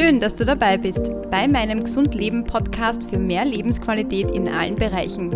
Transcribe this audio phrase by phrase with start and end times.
[0.00, 4.76] Schön, dass du dabei bist bei meinem Gesund Leben Podcast für mehr Lebensqualität in allen
[4.76, 5.30] Bereichen.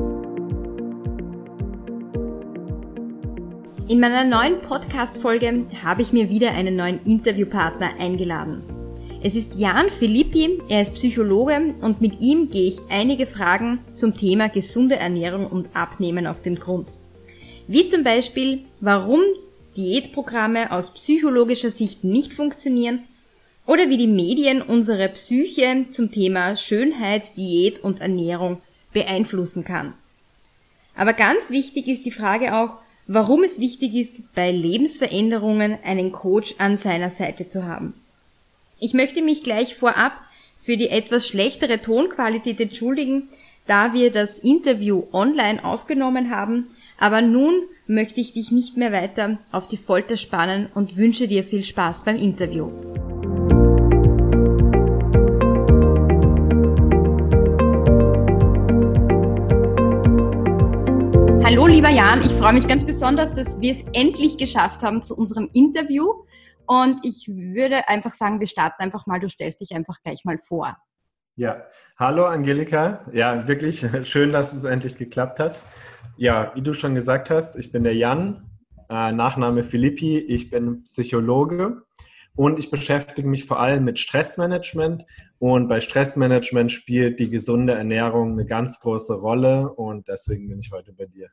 [3.89, 8.63] In meiner neuen Podcast-Folge habe ich mir wieder einen neuen Interviewpartner eingeladen.
[9.23, 14.17] Es ist Jan Filippi, er ist Psychologe und mit ihm gehe ich einige Fragen zum
[14.17, 16.91] Thema gesunde Ernährung und Abnehmen auf den Grund.
[17.69, 19.21] Wie zum Beispiel, warum
[19.77, 23.01] Diätprogramme aus psychologischer Sicht nicht funktionieren
[23.67, 28.61] oder wie die Medien unsere Psyche zum Thema Schönheit, Diät und Ernährung
[28.93, 29.95] beeinflussen kann.
[30.95, 32.75] Aber ganz wichtig ist die Frage auch,
[33.07, 37.95] warum es wichtig ist, bei Lebensveränderungen einen Coach an seiner Seite zu haben.
[38.81, 40.13] Ich möchte mich gleich vorab
[40.63, 43.29] für die etwas schlechtere Tonqualität entschuldigen,
[43.67, 46.67] da wir das Interview online aufgenommen haben,
[46.99, 47.55] aber nun
[47.87, 52.05] möchte ich dich nicht mehr weiter auf die Folter spannen und wünsche dir viel Spaß
[52.05, 52.71] beim Interview.
[61.55, 65.17] Hallo lieber Jan, ich freue mich ganz besonders, dass wir es endlich geschafft haben zu
[65.17, 66.25] unserem Interview.
[66.67, 70.37] Und ich würde einfach sagen, wir starten einfach mal, du stellst dich einfach gleich mal
[70.39, 70.77] vor.
[71.37, 71.63] Ja,
[71.97, 73.07] hallo Angelika.
[73.13, 75.63] Ja, wirklich schön, dass es endlich geklappt hat.
[76.17, 78.51] Ja, wie du schon gesagt hast, ich bin der Jan,
[78.91, 81.85] äh, Nachname Filippi, ich bin Psychologe
[82.35, 85.05] und ich beschäftige mich vor allem mit Stressmanagement
[85.39, 90.73] und bei Stressmanagement spielt die gesunde Ernährung eine ganz große Rolle und deswegen bin ich
[90.73, 91.31] heute bei dir.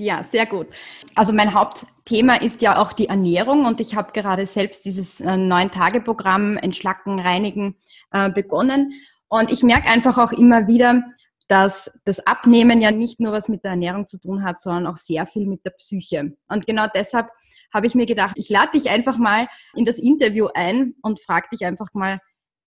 [0.00, 0.68] Ja, sehr gut.
[1.14, 5.36] Also mein Hauptthema ist ja auch die Ernährung und ich habe gerade selbst dieses äh,
[5.36, 7.76] Neun-Tage-Programm Entschlacken, Reinigen
[8.10, 8.94] äh, begonnen
[9.28, 11.02] und ich merke einfach auch immer wieder,
[11.48, 14.96] dass das Abnehmen ja nicht nur was mit der Ernährung zu tun hat, sondern auch
[14.96, 16.32] sehr viel mit der Psyche.
[16.48, 17.28] Und genau deshalb
[17.74, 21.48] habe ich mir gedacht, ich lade dich einfach mal in das Interview ein und frage
[21.52, 22.20] dich einfach mal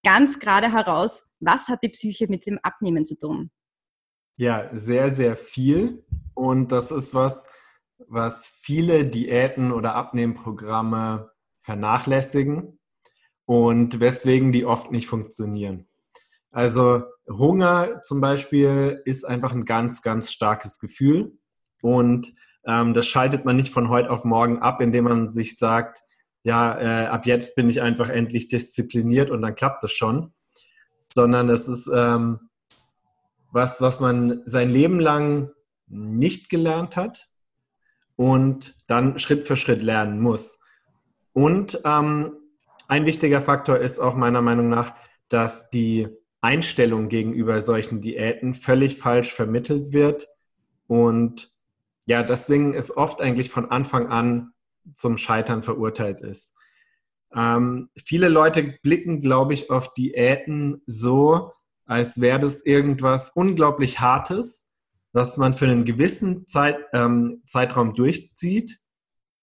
[0.05, 3.49] ganz gerade heraus, was hat die Psyche mit dem Abnehmen zu tun?
[4.35, 6.03] Ja, sehr, sehr viel.
[6.33, 7.49] Und das ist was,
[8.07, 12.79] was viele Diäten oder Abnehmprogramme vernachlässigen
[13.45, 15.87] und weswegen die oft nicht funktionieren.
[16.51, 21.37] Also Hunger zum Beispiel ist einfach ein ganz, ganz starkes Gefühl
[21.81, 22.33] und
[22.65, 26.01] ähm, das schaltet man nicht von heute auf morgen ab, indem man sich sagt,
[26.43, 30.33] ja, äh, ab jetzt bin ich einfach endlich diszipliniert und dann klappt das schon,
[31.11, 32.49] sondern es ist ähm,
[33.53, 35.51] was, was man sein Leben lang
[35.87, 37.29] nicht gelernt hat
[38.15, 40.59] und dann Schritt für Schritt lernen muss.
[41.33, 42.33] Und ähm,
[42.87, 44.93] ein wichtiger Faktor ist auch meiner Meinung nach,
[45.29, 46.07] dass die
[46.41, 50.27] Einstellung gegenüber solchen Diäten völlig falsch vermittelt wird.
[50.87, 51.51] Und
[52.05, 54.53] ja, deswegen ist oft eigentlich von Anfang an
[54.95, 56.55] zum Scheitern verurteilt ist.
[57.35, 61.51] Ähm, viele Leute blicken, glaube ich, auf Diäten so,
[61.85, 64.65] als wäre das irgendwas unglaublich Hartes,
[65.11, 68.79] was man für einen gewissen Zeit, ähm, Zeitraum durchzieht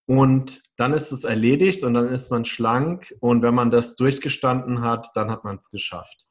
[0.06, 4.83] und dann ist es erledigt und dann ist man schlank und wenn man das durchgestanden
[4.83, 6.27] hat, dann hat man es geschafft.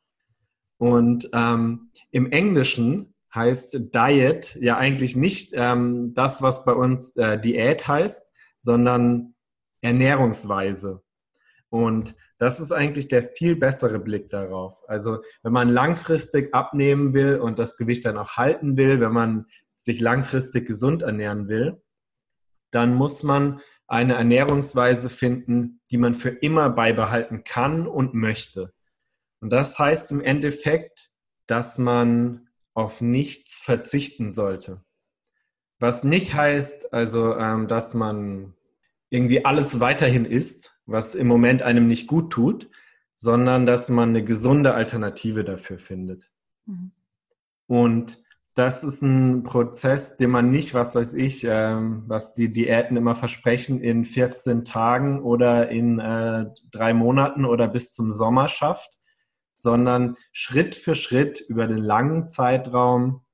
[0.77, 7.39] Und ähm, im Englischen heißt Diet ja eigentlich nicht ähm, das, was bei uns äh,
[7.39, 9.35] Diät heißt, sondern
[9.81, 11.01] Ernährungsweise.
[11.69, 14.81] Und das ist eigentlich der viel bessere Blick darauf.
[14.87, 19.45] Also wenn man langfristig abnehmen will und das Gewicht dann auch halten will, wenn man
[19.75, 21.81] sich langfristig gesund ernähren will,
[22.71, 28.71] dann muss man eine Ernährungsweise finden, die man für immer beibehalten kann und möchte.
[29.41, 31.11] Und das heißt im Endeffekt,
[31.45, 34.81] dass man auf nichts verzichten sollte.
[35.79, 38.53] Was nicht heißt, also, ähm, dass man
[39.09, 42.69] irgendwie alles weiterhin isst, was im Moment einem nicht gut tut,
[43.15, 46.31] sondern dass man eine gesunde Alternative dafür findet.
[46.65, 46.91] Mhm.
[47.67, 48.23] Und
[48.55, 53.15] das ist ein Prozess, den man nicht, was weiß ich, ähm, was die Diäten immer
[53.15, 58.97] versprechen, in 14 Tagen oder in äh, drei Monaten oder bis zum Sommer schafft,
[59.55, 63.25] sondern Schritt für Schritt über den langen Zeitraum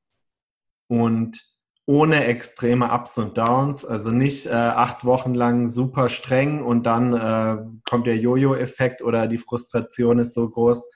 [0.88, 1.55] und
[1.88, 7.14] ohne extreme Ups und Downs, also nicht äh, acht Wochen lang super streng und dann
[7.14, 10.90] äh, kommt der Jojo-Effekt oder die Frustration ist so groß,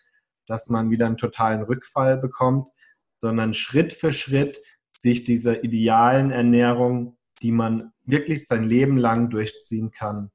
[0.48, 2.70] dass man wieder einen totalen Rückfall bekommt,
[3.20, 4.60] sondern Schritt für Schritt
[4.98, 10.32] sich dieser idealen Ernährung, die man wirklich sein Leben lang durchziehen kann,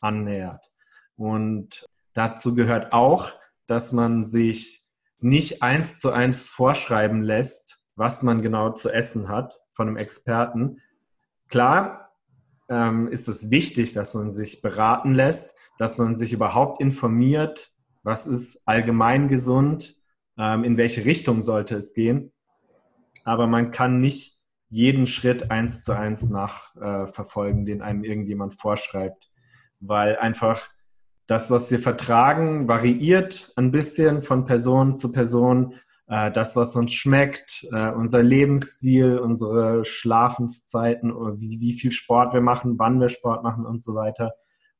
[0.00, 0.70] annähert.
[1.16, 3.32] Und dazu gehört auch,
[3.66, 4.86] dass man sich
[5.18, 10.80] nicht eins zu eins vorschreiben lässt, was man genau zu essen hat von einem Experten.
[11.48, 12.04] Klar
[12.68, 17.72] ähm, ist es wichtig, dass man sich beraten lässt, dass man sich überhaupt informiert,
[18.02, 19.96] was ist allgemein gesund,
[20.38, 22.32] ähm, in welche Richtung sollte es gehen.
[23.24, 24.36] Aber man kann nicht
[24.68, 29.30] jeden Schritt eins zu eins nachverfolgen, äh, den einem irgendjemand vorschreibt,
[29.80, 30.68] weil einfach
[31.26, 35.74] das, was wir vertragen, variiert ein bisschen von Person zu Person.
[36.08, 42.40] Äh, das, was uns schmeckt, äh, unser Lebensstil, unsere Schlafenszeiten, wie, wie viel Sport wir
[42.40, 44.32] machen, wann wir Sport machen und so weiter.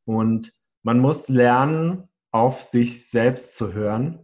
[0.04, 0.52] Und
[0.82, 4.18] man muss lernen, auf sich selbst zu hören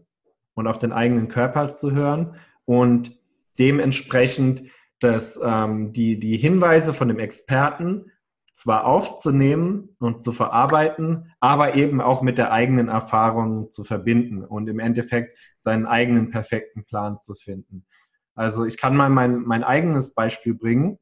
[0.55, 3.19] und auf den eigenen Körper zu hören und
[3.59, 4.65] dementsprechend
[5.03, 8.12] dass ähm, die, die Hinweise von dem Experten
[8.53, 14.69] zwar aufzunehmen und zu verarbeiten, aber eben auch mit der eigenen Erfahrung zu verbinden und
[14.69, 17.87] im Endeffekt seinen eigenen perfekten Plan zu finden.
[18.35, 20.99] Also ich kann mal mein, mein eigenes Beispiel bringen.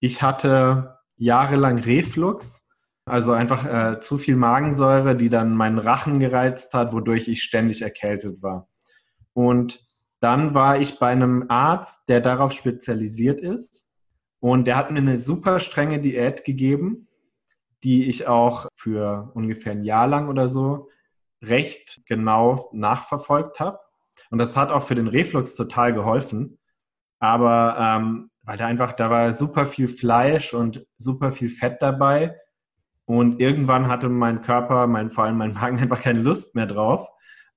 [0.00, 2.66] Ich hatte jahrelang Reflux,
[3.04, 7.82] also einfach äh, zu viel Magensäure, die dann meinen Rachen gereizt hat, wodurch ich ständig
[7.82, 8.68] erkältet war.
[9.32, 9.82] Und
[10.20, 13.88] dann war ich bei einem Arzt, der darauf spezialisiert ist.
[14.42, 17.06] Und der hat mir eine super strenge Diät gegeben,
[17.84, 20.88] die ich auch für ungefähr ein Jahr lang oder so
[21.44, 23.78] recht genau nachverfolgt habe.
[24.30, 26.58] Und das hat auch für den Reflux total geholfen.
[27.20, 32.36] Aber ähm, weil da einfach, da war super viel Fleisch und super viel Fett dabei.
[33.04, 37.08] Und irgendwann hatte mein Körper, mein, vor allem mein Magen, einfach keine Lust mehr drauf.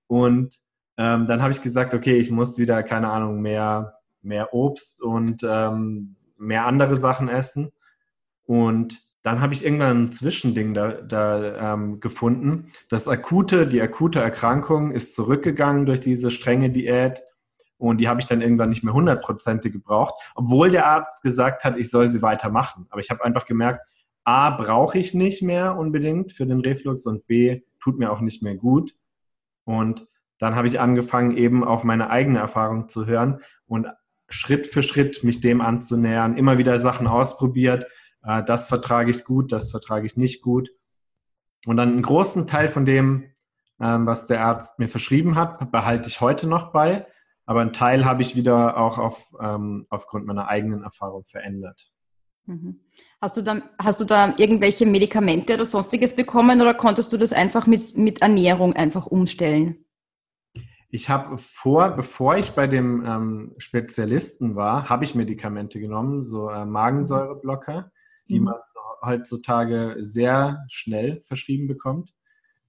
[0.06, 0.56] Und
[0.98, 5.42] ähm, dann habe ich gesagt, okay, ich muss wieder, keine Ahnung, mehr, mehr Obst und
[5.44, 7.72] ähm, mehr andere Sachen essen.
[8.44, 12.72] Und dann habe ich irgendwann ein Zwischending da, da ähm, gefunden.
[12.90, 17.24] Das akute, die akute Erkrankung ist zurückgegangen durch diese strenge Diät.
[17.78, 21.78] Und die habe ich dann irgendwann nicht mehr hundertprozentig gebraucht, obwohl der Arzt gesagt hat,
[21.78, 22.86] ich soll sie weitermachen.
[22.90, 23.82] Aber ich habe einfach gemerkt,
[24.24, 28.42] A, brauche ich nicht mehr unbedingt für den Reflux und B, tut mir auch nicht
[28.42, 28.94] mehr gut.
[29.66, 30.08] Und
[30.40, 33.88] dann habe ich angefangen, eben auf meine eigene Erfahrung zu hören und
[34.30, 37.86] Schritt für Schritt mich dem anzunähern, immer wieder Sachen ausprobiert.
[38.24, 40.72] Äh, das vertrage ich gut, das vertrage ich nicht gut.
[41.66, 43.32] Und dann einen großen Teil von dem,
[43.80, 47.06] ähm, was der Arzt mir verschrieben hat, behalte ich heute noch bei.
[47.46, 51.92] Aber einen Teil habe ich wieder auch auf, ähm, aufgrund meiner eigenen Erfahrung verändert.
[52.46, 52.80] Mhm.
[53.22, 57.34] Hast du, da, hast du da irgendwelche Medikamente oder sonstiges bekommen oder konntest du das
[57.34, 59.85] einfach mit, mit Ernährung einfach umstellen?
[60.90, 66.50] Ich habe vor, bevor ich bei dem ähm, Spezialisten war, habe ich Medikamente genommen, so
[66.50, 67.92] äh, Magensäureblocker,
[68.30, 68.46] die mhm.
[68.46, 68.56] man
[69.04, 72.14] heutzutage sehr schnell verschrieben bekommt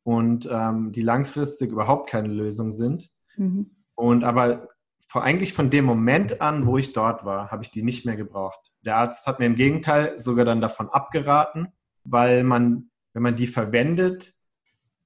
[0.03, 3.11] und ähm, die langfristig überhaupt keine Lösung sind.
[3.37, 3.71] Mhm.
[3.95, 4.69] Und aber
[4.99, 8.17] vor, eigentlich von dem Moment an, wo ich dort war, habe ich die nicht mehr
[8.17, 8.73] gebraucht.
[8.85, 11.69] Der Arzt hat mir im Gegenteil sogar dann davon abgeraten,
[12.05, 14.36] weil man, wenn man die verwendet,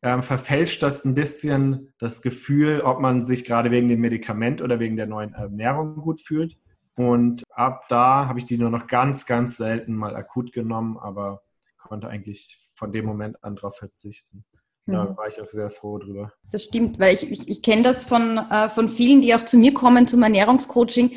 [0.02, 4.80] ähm, verfälscht das ein bisschen das Gefühl, ob man sich gerade wegen dem Medikament oder
[4.80, 6.56] wegen der neuen Ernährung gut fühlt.
[6.96, 11.42] Und ab da habe ich die nur noch ganz, ganz selten mal akut genommen, aber
[11.78, 14.44] konnte eigentlich von dem Moment an darauf verzichten.
[14.86, 15.16] Da mhm.
[15.16, 16.32] war ich auch sehr froh drüber.
[16.52, 19.58] Das stimmt, weil ich, ich, ich kenne das von, äh, von vielen, die auch zu
[19.58, 21.12] mir kommen zum Ernährungscoaching.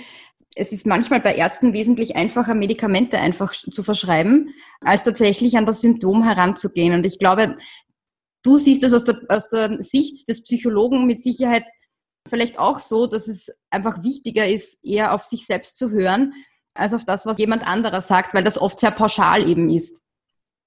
[0.56, 5.82] Es ist manchmal bei Ärzten wesentlich einfacher, Medikamente einfach zu verschreiben, als tatsächlich an das
[5.82, 6.94] Symptom heranzugehen.
[6.94, 7.58] Und ich glaube,
[8.44, 11.64] Du siehst es aus der, aus der Sicht des Psychologen mit Sicherheit
[12.28, 16.34] vielleicht auch so, dass es einfach wichtiger ist, eher auf sich selbst zu hören,
[16.74, 20.04] als auf das, was jemand anderer sagt, weil das oft sehr pauschal eben ist.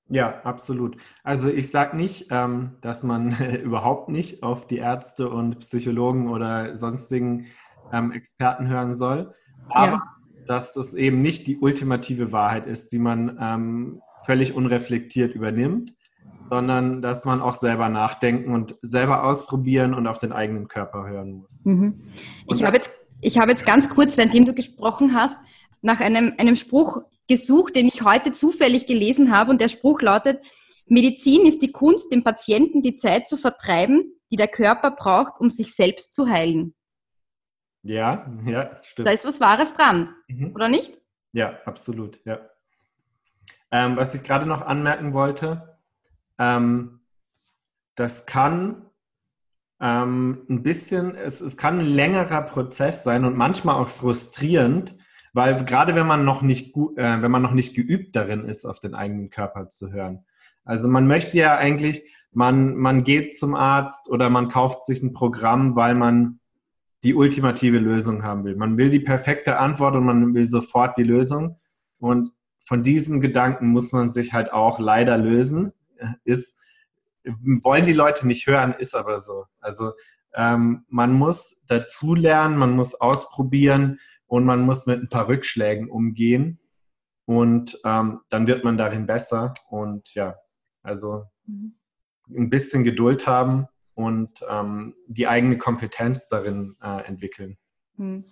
[0.09, 0.97] Ja, absolut.
[1.25, 6.77] Also ich sage nicht, ähm, dass man überhaupt nicht auf die Ärzte und Psychologen oder
[6.77, 7.47] sonstigen
[7.93, 9.35] ähm, Experten hören soll,
[9.69, 10.03] aber ja.
[10.47, 15.96] dass das eben nicht die ultimative Wahrheit ist, die man ähm, völlig unreflektiert übernimmt,
[16.51, 21.33] sondern dass man auch selber nachdenken und selber ausprobieren und auf den eigenen Körper hören
[21.33, 21.65] muss.
[21.65, 22.03] Mhm.
[22.49, 22.91] Ich habe jetzt,
[23.37, 25.37] hab jetzt ganz kurz, währenddem du gesprochen hast,
[25.83, 29.51] nach einem, einem Spruch gesucht, den ich heute zufällig gelesen habe.
[29.51, 30.41] Und der Spruch lautet,
[30.87, 35.51] Medizin ist die Kunst, dem Patienten die Zeit zu vertreiben, die der Körper braucht, um
[35.51, 36.75] sich selbst zu heilen.
[37.83, 39.07] Ja, ja, stimmt.
[39.07, 40.53] Da ist was Wahres dran, mhm.
[40.55, 40.99] oder nicht?
[41.33, 42.41] Ja, absolut, ja.
[43.71, 45.76] Ähm, was ich gerade noch anmerken wollte,
[46.39, 47.01] ähm,
[47.95, 48.87] das kann
[49.81, 54.97] ähm, ein bisschen, es, es kann ein längerer Prozess sein und manchmal auch frustrierend,
[55.33, 58.65] weil gerade wenn man noch nicht gut, äh, wenn man noch nicht geübt darin ist,
[58.65, 60.25] auf den eigenen Körper zu hören.
[60.65, 62.03] Also man möchte ja eigentlich,
[62.33, 66.41] man, man geht zum Arzt oder man kauft sich ein Programm, weil man
[67.05, 68.57] die ultimative Lösung haben will.
[68.57, 71.57] Man will die perfekte Antwort und man will sofort die Lösung.
[71.99, 75.73] Und von diesen Gedanken muss man sich halt auch leider lösen
[76.25, 76.59] ist,
[77.25, 79.45] wollen die Leute nicht hören, ist aber so.
[79.61, 79.93] Also
[80.35, 86.61] ähm, man muss dazulernen, man muss ausprobieren und man muss mit ein paar Rückschlägen umgehen.
[87.25, 89.55] Und ähm, dann wird man darin besser.
[89.69, 90.37] Und ja,
[90.83, 91.75] also mhm.
[92.29, 97.57] ein bisschen Geduld haben und ähm, die eigene Kompetenz darin äh, entwickeln.
[97.97, 98.27] Mhm.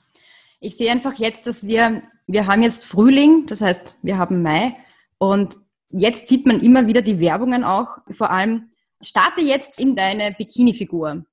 [0.61, 4.75] Ich sehe einfach jetzt, dass wir, wir haben jetzt Frühling, das heißt, wir haben Mai
[5.19, 5.57] und
[5.97, 8.71] jetzt sieht man immer wieder die Werbungen auch, vor allem,
[9.01, 11.25] starte jetzt in deine Bikini-Figur.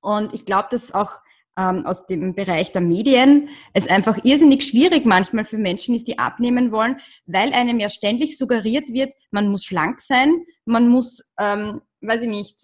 [0.00, 1.12] Und ich glaube, dass auch
[1.56, 6.18] ähm, aus dem Bereich der Medien es einfach irrsinnig schwierig manchmal für Menschen ist, die
[6.18, 11.82] abnehmen wollen, weil einem ja ständig suggeriert wird, man muss schlank sein, man muss, ähm,
[12.00, 12.60] weiß ich nicht,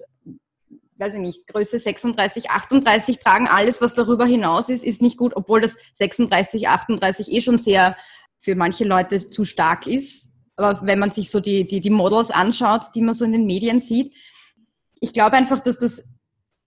[0.97, 5.35] weiß ich nicht, Größe 36, 38 tragen, alles, was darüber hinaus ist, ist nicht gut,
[5.35, 7.97] obwohl das 36, 38 eh schon sehr
[8.39, 10.34] für manche Leute zu stark ist.
[10.57, 13.47] Aber wenn man sich so die, die, die Models anschaut, die man so in den
[13.47, 14.13] Medien sieht,
[15.01, 16.09] ich glaube einfach, dass das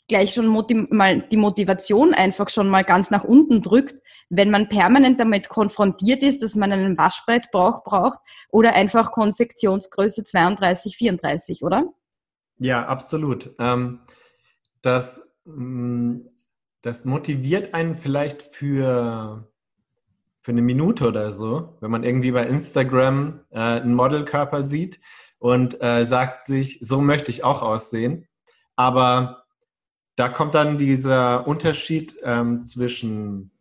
[0.07, 5.19] gleich schon mal die Motivation einfach schon mal ganz nach unten drückt, wenn man permanent
[5.19, 11.93] damit konfrontiert ist, dass man einen Waschbrett braucht, braucht oder einfach Konfektionsgröße 32, 34, oder?
[12.57, 13.51] Ja, absolut.
[13.59, 13.99] Ähm,
[14.81, 16.19] das, mm,
[16.81, 19.47] das motiviert einen vielleicht für,
[20.47, 25.01] für eine Minute oder so, wenn man irgendwie bei Instagram äh, einen Modelkörper sieht
[25.39, 28.29] und äh, sagt sich, so möchte ich auch aussehen.
[28.77, 29.43] Aber
[30.15, 33.51] da kommt dann dieser Unterschied ähm, zwischen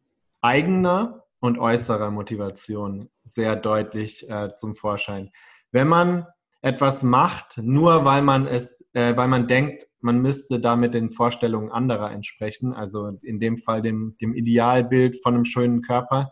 [0.42, 5.32] eigener und äußerer Motivation sehr deutlich äh, zum Vorschein.
[5.72, 6.28] Wenn man
[6.62, 11.72] etwas macht, nur weil man es, äh, weil man denkt, man müsste damit den Vorstellungen
[11.72, 16.30] anderer entsprechen, also in dem Fall dem, dem Idealbild von einem schönen Körper,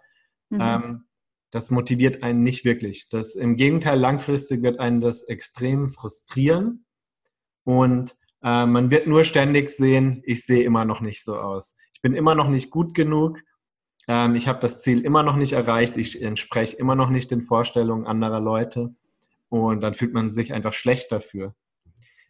[0.55, 0.61] mhm.
[0.61, 1.05] ähm,
[1.51, 3.09] das motiviert einen nicht wirklich.
[3.09, 6.85] Das im Gegenteil langfristig wird einen das extrem frustrieren
[7.65, 11.77] und äh, man wird nur ständig sehen, ich sehe immer noch nicht so aus.
[11.93, 13.41] Ich bin immer noch nicht gut genug.
[14.07, 15.97] Ähm, ich habe das Ziel immer noch nicht erreicht.
[15.97, 18.95] Ich entspreche immer noch nicht den Vorstellungen anderer Leute.
[19.49, 21.55] Und dann fühlt man sich einfach schlecht dafür.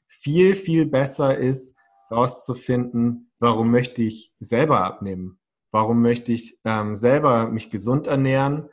[0.06, 1.76] Viel, viel besser ist,
[2.08, 5.40] herauszufinden, warum möchte ich selber abnehmen?
[5.74, 8.68] Warum möchte ich ähm, selber mich gesund ernähren?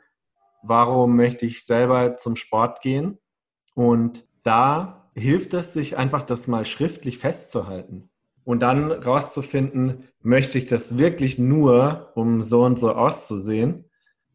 [0.62, 3.18] Warum möchte ich selber zum Sport gehen?
[3.74, 8.08] Und da hilft es, sich einfach das mal schriftlich festzuhalten
[8.44, 13.90] und dann rauszufinden, möchte ich das wirklich nur, um so und so auszusehen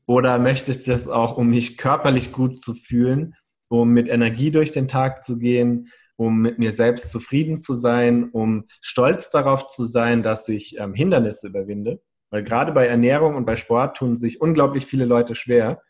[0.06, 3.36] oder möchte ich das auch, um mich körperlich gut zu fühlen,
[3.70, 8.30] um mit Energie durch den Tag zu gehen, um mit mir selbst zufrieden zu sein,
[8.30, 12.02] um stolz darauf zu sein, dass ich ähm, Hindernisse überwinde.
[12.30, 15.82] Weil gerade bei Ernährung und bei Sport tun sich unglaublich viele Leute schwer,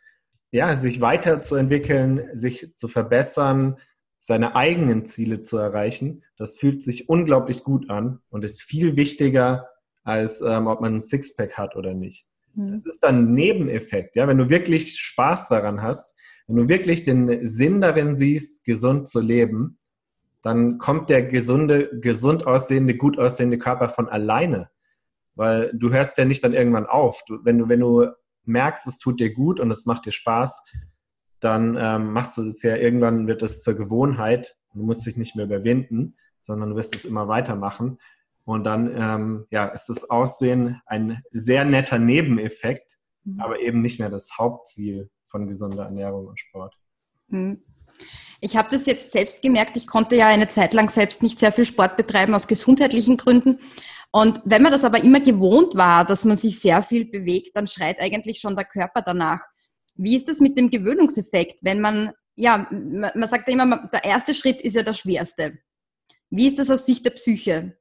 [0.51, 3.77] ja, sich weiterzuentwickeln, sich zu verbessern,
[4.19, 9.67] seine eigenen Ziele zu erreichen, das fühlt sich unglaublich gut an und ist viel wichtiger,
[10.03, 12.27] als ähm, ob man ein Sixpack hat oder nicht.
[12.55, 12.69] Mhm.
[12.69, 14.15] Das ist dann ein Nebeneffekt.
[14.15, 14.27] Ja?
[14.27, 16.15] Wenn du wirklich Spaß daran hast,
[16.47, 19.79] wenn du wirklich den Sinn darin siehst, gesund zu leben,
[20.41, 24.69] dann kommt der gesunde, gesund aussehende, gut aussehende Körper von alleine.
[25.37, 27.23] Weil du hörst ja nicht dann irgendwann auf.
[27.25, 28.07] Du, wenn, du, wenn du
[28.43, 30.65] merkst, es tut dir gut und es macht dir Spaß,
[31.39, 34.57] dann ähm, machst du es ja irgendwann, wird es zur Gewohnheit.
[34.73, 37.99] Du musst dich nicht mehr überwinden, sondern du wirst es immer weitermachen.
[38.45, 43.39] Und dann ähm, ja, ist das Aussehen ein sehr netter Nebeneffekt, mhm.
[43.39, 46.75] aber eben nicht mehr das Hauptziel von gesunder Ernährung und Sport.
[47.27, 47.61] Mhm.
[48.39, 49.75] Ich habe das jetzt selbst gemerkt.
[49.77, 53.59] Ich konnte ja eine Zeit lang selbst nicht sehr viel Sport betreiben aus gesundheitlichen Gründen.
[54.17, 57.67] Und wenn man das aber immer gewohnt war, dass man sich sehr viel bewegt, dann
[57.67, 59.41] schreit eigentlich schon der Körper danach.
[59.95, 64.33] Wie ist das mit dem Gewöhnungseffekt, wenn man, ja, man sagt ja immer, der erste
[64.33, 65.59] Schritt ist ja der schwerste.
[66.31, 67.77] Wie ist das aus Sicht der Psyche?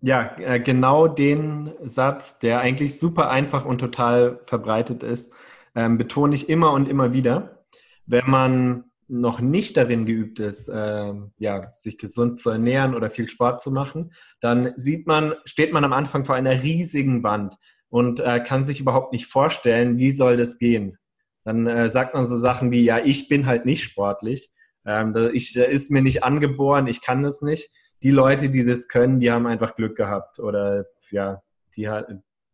[0.00, 5.32] Ja, äh, genau den Satz, der eigentlich super einfach und total verbreitet ist,
[5.76, 7.64] ähm, betone ich immer und immer wieder.
[8.04, 13.28] Wenn man noch nicht darin geübt ist, äh, ja, sich gesund zu ernähren oder viel
[13.28, 17.56] Sport zu machen, dann sieht man, steht man am Anfang vor einer riesigen Wand
[17.88, 20.96] und äh, kann sich überhaupt nicht vorstellen, wie soll das gehen.
[21.42, 24.50] Dann äh, sagt man so Sachen wie, ja, ich bin halt nicht sportlich,
[24.86, 27.70] ähm, ich, da ist mir nicht angeboren, ich kann das nicht.
[28.02, 31.42] Die Leute, die das können, die haben einfach Glück gehabt oder ja,
[31.76, 31.90] die,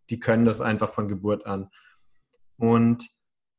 [0.09, 1.69] die können das einfach von Geburt an.
[2.57, 3.07] Und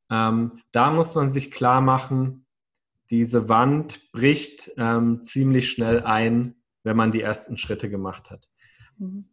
[0.10, 2.47] ähm, da muss man sich klar machen,
[3.10, 8.48] diese Wand bricht ähm, ziemlich schnell ein, wenn man die ersten Schritte gemacht hat.
[8.98, 9.30] Mhm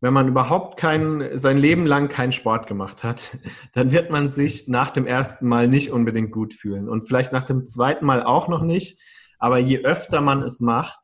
[0.00, 3.38] wenn man überhaupt kein, sein Leben lang keinen Sport gemacht hat,
[3.74, 7.44] dann wird man sich nach dem ersten Mal nicht unbedingt gut fühlen und vielleicht nach
[7.44, 8.98] dem zweiten Mal auch noch nicht.
[9.38, 10.98] Aber je öfter man es macht,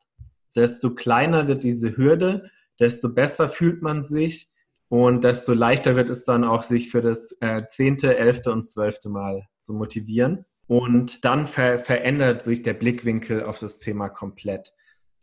[0.55, 4.51] desto kleiner wird diese Hürde, desto besser fühlt man sich
[4.89, 9.09] und desto leichter wird es dann auch, sich für das äh, zehnte, elfte und zwölfte
[9.09, 10.45] Mal zu motivieren.
[10.67, 14.73] Und dann ver verändert sich der Blickwinkel auf das Thema komplett.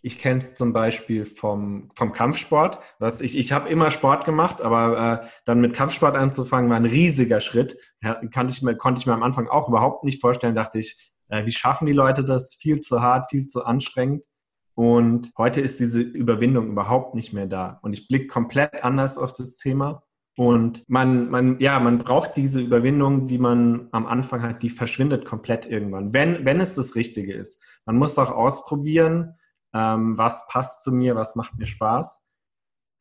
[0.00, 2.78] Ich kenne es zum Beispiel vom, vom Kampfsport.
[2.98, 6.84] Was ich ich habe immer Sport gemacht, aber äh, dann mit Kampfsport anzufangen war ein
[6.84, 7.78] riesiger Schritt.
[8.02, 10.54] Ja, kannte ich mir, konnte ich mir am Anfang auch überhaupt nicht vorstellen.
[10.54, 12.54] Dachte ich, äh, wie schaffen die Leute das?
[12.54, 14.26] Viel zu hart, viel zu anstrengend.
[14.74, 17.78] Und heute ist diese Überwindung überhaupt nicht mehr da.
[17.82, 20.03] Und ich blicke komplett anders auf das Thema.
[20.36, 25.24] Und man, man, ja, man braucht diese Überwindung, die man am Anfang hat, die verschwindet
[25.24, 27.62] komplett irgendwann, wenn, wenn es das Richtige ist.
[27.84, 29.36] Man muss auch ausprobieren,
[29.72, 32.24] ähm, was passt zu mir, was macht mir Spaß.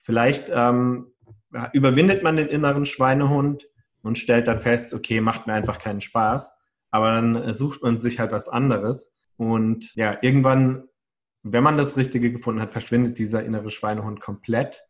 [0.01, 1.11] Vielleicht ähm,
[1.71, 3.67] überwindet man den inneren Schweinehund
[4.03, 6.55] und stellt dann fest, okay, macht mir einfach keinen Spaß.
[6.91, 9.15] Aber dann sucht man sich halt was anderes.
[9.37, 10.83] Und ja, irgendwann,
[11.41, 14.83] wenn man das Richtige gefunden hat, verschwindet dieser innere Schweinehund komplett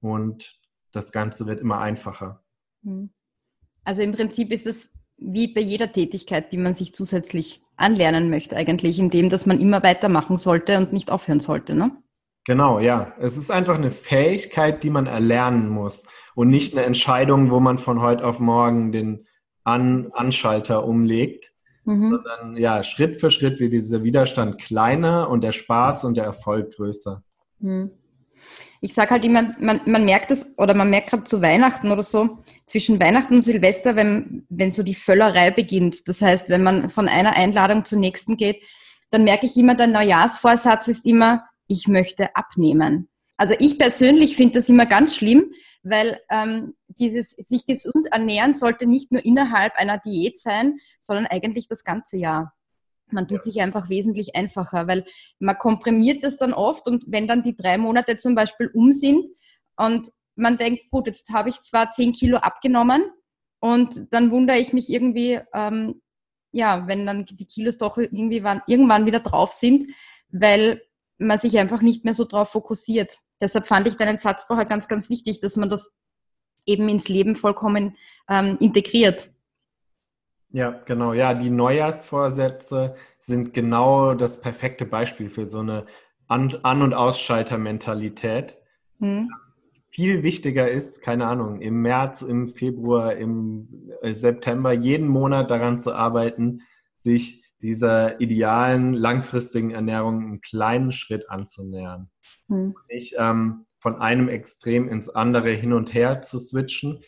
[0.00, 0.57] und
[0.92, 2.42] das Ganze wird immer einfacher.
[2.84, 3.10] Hm.
[3.84, 8.56] Also im Prinzip ist es wie bei jeder Tätigkeit, die man sich zusätzlich anlernen möchte,
[8.56, 11.90] eigentlich, indem dass man immer weitermachen sollte und nicht aufhören sollte, ne?
[12.44, 13.12] Genau, ja.
[13.18, 17.78] Es ist einfach eine Fähigkeit, die man erlernen muss und nicht eine Entscheidung, wo man
[17.78, 19.26] von heute auf morgen den
[19.64, 21.52] An Anschalter umlegt,
[21.84, 22.10] mhm.
[22.10, 26.74] sondern ja, Schritt für Schritt wird dieser Widerstand kleiner und der Spaß und der Erfolg
[26.74, 27.22] größer.
[27.58, 27.97] Mhm
[28.80, 32.02] ich sage halt immer, man, man merkt das, oder man merkt gerade zu Weihnachten oder
[32.02, 36.08] so, zwischen Weihnachten und Silvester, wenn, wenn so die Völlerei beginnt.
[36.08, 38.62] Das heißt, wenn man von einer Einladung zur nächsten geht,
[39.10, 43.08] dann merke ich immer, der Neujahrsvorsatz ist immer, ich möchte abnehmen.
[43.36, 45.52] Also ich persönlich finde das immer ganz schlimm,
[45.82, 51.68] weil ähm, dieses sich gesund ernähren sollte nicht nur innerhalb einer Diät sein, sondern eigentlich
[51.68, 52.52] das ganze Jahr
[53.12, 55.04] man tut sich einfach wesentlich einfacher, weil
[55.38, 59.28] man komprimiert das dann oft und wenn dann die drei Monate zum Beispiel um sind
[59.76, 63.04] und man denkt, gut, jetzt habe ich zwar zehn Kilo abgenommen
[63.60, 66.00] und dann wundere ich mich irgendwie, ähm,
[66.52, 69.86] ja, wenn dann die Kilos doch irgendwie wann, irgendwann wieder drauf sind,
[70.30, 70.82] weil
[71.18, 73.18] man sich einfach nicht mehr so drauf fokussiert.
[73.40, 75.90] Deshalb fand ich deinen Satz vorher ganz, ganz wichtig, dass man das
[76.66, 77.96] eben ins Leben vollkommen
[78.28, 79.30] ähm, integriert.
[80.50, 81.12] Ja, genau.
[81.12, 85.84] Ja, die Neujahrsvorsätze sind genau das perfekte Beispiel für so eine
[86.26, 88.56] An-, An und Ausschalter-Mentalität.
[88.98, 89.30] Hm.
[89.90, 95.78] Viel wichtiger ist, keine Ahnung, im März, im Februar, im äh, September, jeden Monat daran
[95.78, 96.62] zu arbeiten,
[96.96, 102.10] sich dieser idealen, langfristigen Ernährung einen kleinen Schritt anzunähern.
[102.48, 102.74] Hm.
[102.90, 107.00] Nicht ähm, von einem Extrem ins andere hin und her zu switchen,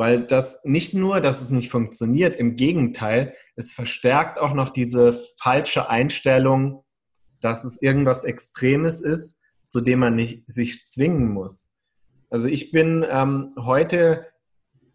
[0.00, 5.12] weil das nicht nur, dass es nicht funktioniert, im Gegenteil, es verstärkt auch noch diese
[5.38, 6.86] falsche Einstellung,
[7.42, 11.68] dass es irgendwas Extremes ist, zu dem man nicht sich zwingen muss.
[12.30, 14.24] Also ich bin ähm, heute,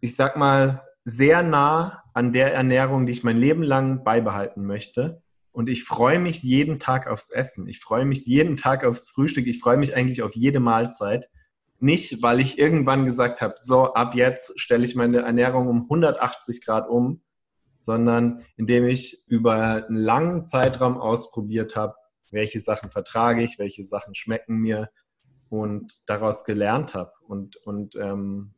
[0.00, 5.22] ich sag mal, sehr nah an der Ernährung, die ich mein Leben lang beibehalten möchte.
[5.52, 7.68] Und ich freue mich jeden Tag aufs Essen.
[7.68, 9.46] Ich freue mich jeden Tag aufs Frühstück.
[9.46, 11.30] Ich freue mich eigentlich auf jede Mahlzeit.
[11.78, 16.64] Nicht, weil ich irgendwann gesagt habe, so ab jetzt stelle ich meine Ernährung um 180
[16.64, 17.22] Grad um,
[17.80, 21.94] sondern indem ich über einen langen Zeitraum ausprobiert habe,
[22.30, 24.88] welche Sachen vertrage ich, welche Sachen schmecken mir
[25.48, 27.12] und daraus gelernt habe.
[27.26, 28.54] Und, und ähm,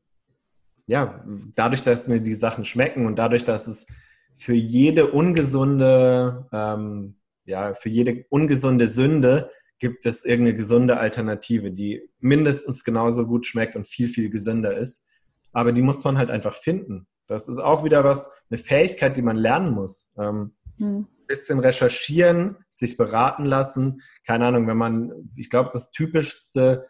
[0.86, 1.22] ja,
[1.54, 3.86] dadurch, dass mir die Sachen schmecken und dadurch, dass es
[4.34, 12.08] für jede ungesunde, ähm, ja, für jede ungesunde Sünde gibt es irgendeine gesunde Alternative, die
[12.20, 15.04] mindestens genauso gut schmeckt und viel, viel gesünder ist.
[15.52, 17.06] Aber die muss man halt einfach finden.
[17.26, 20.10] Das ist auch wieder was, eine Fähigkeit, die man lernen muss.
[20.18, 21.06] Ähm, mhm.
[21.26, 24.02] Bisschen recherchieren, sich beraten lassen.
[24.26, 26.88] Keine Ahnung, wenn man, ich glaube, das Typischste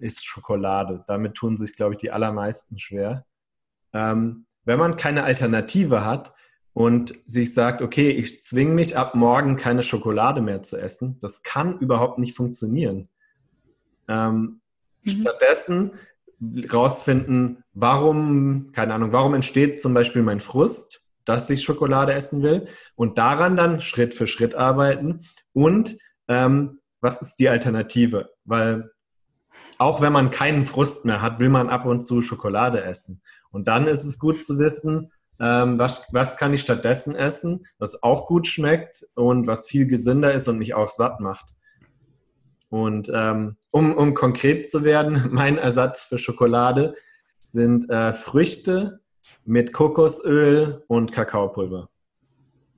[0.00, 1.04] ist Schokolade.
[1.06, 3.24] Damit tun sich, glaube ich, die allermeisten schwer.
[3.92, 6.34] Ähm, wenn man keine Alternative hat,
[6.78, 11.42] und sich sagt, okay, ich zwinge mich ab morgen keine Schokolade mehr zu essen, das
[11.42, 13.08] kann überhaupt nicht funktionieren.
[14.06, 14.60] Ähm,
[15.02, 15.10] mhm.
[15.10, 15.90] Stattdessen
[16.72, 22.68] rausfinden, warum, keine Ahnung, warum entsteht zum Beispiel mein Frust, dass ich Schokolade essen will
[22.94, 28.30] und daran dann Schritt für Schritt arbeiten und ähm, was ist die Alternative?
[28.44, 28.92] Weil
[29.78, 33.20] auch wenn man keinen Frust mehr hat, will man ab und zu Schokolade essen.
[33.50, 38.02] Und dann ist es gut zu wissen, ähm, was, was kann ich stattdessen essen, was
[38.02, 41.54] auch gut schmeckt und was viel gesünder ist und mich auch satt macht.
[42.70, 46.94] Und ähm, um, um konkret zu werden, mein Ersatz für Schokolade
[47.42, 49.00] sind äh, Früchte
[49.44, 51.88] mit Kokosöl und Kakaopulver.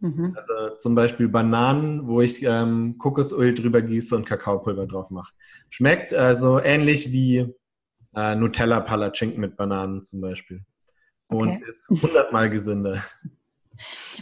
[0.00, 0.34] Mhm.
[0.36, 5.32] Also zum Beispiel Bananen, wo ich ähm, Kokosöl drüber gieße und Kakaopulver drauf mache.
[5.68, 7.54] Schmeckt also ähnlich wie
[8.14, 10.62] äh, Nutella Palatschinken mit Bananen zum Beispiel.
[11.30, 11.64] Und okay.
[11.66, 13.02] ist hundertmal gesünder.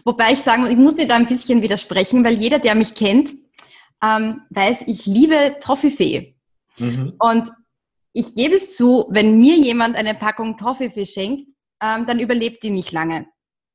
[0.04, 2.94] Wobei ich sagen muss, ich muss dir da ein bisschen widersprechen, weil jeder, der mich
[2.94, 3.30] kennt,
[4.02, 6.36] ähm, weiß, ich liebe Toffifee.
[6.78, 7.14] Mhm.
[7.18, 7.50] Und
[8.12, 12.70] ich gebe es zu, wenn mir jemand eine Packung Toffifee schenkt, ähm, dann überlebt die
[12.70, 13.26] nicht lange.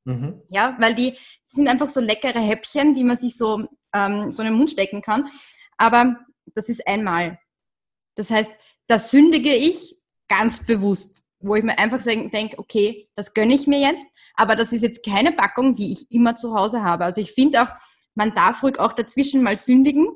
[0.04, 0.42] Mhm.
[0.48, 4.48] Ja, weil die sind einfach so leckere Häppchen, die man sich so, ähm, so in
[4.48, 5.28] den Mund stecken kann.
[5.76, 6.18] Aber
[6.54, 7.38] das ist einmal.
[8.14, 8.52] Das heißt,
[8.86, 9.96] da sündige ich
[10.28, 14.72] ganz bewusst, wo ich mir einfach denke, okay, das gönne ich mir jetzt, aber das
[14.72, 17.04] ist jetzt keine Packung, die ich immer zu Hause habe.
[17.04, 17.68] Also ich finde auch,
[18.14, 20.08] man darf ruhig auch dazwischen mal sündigen.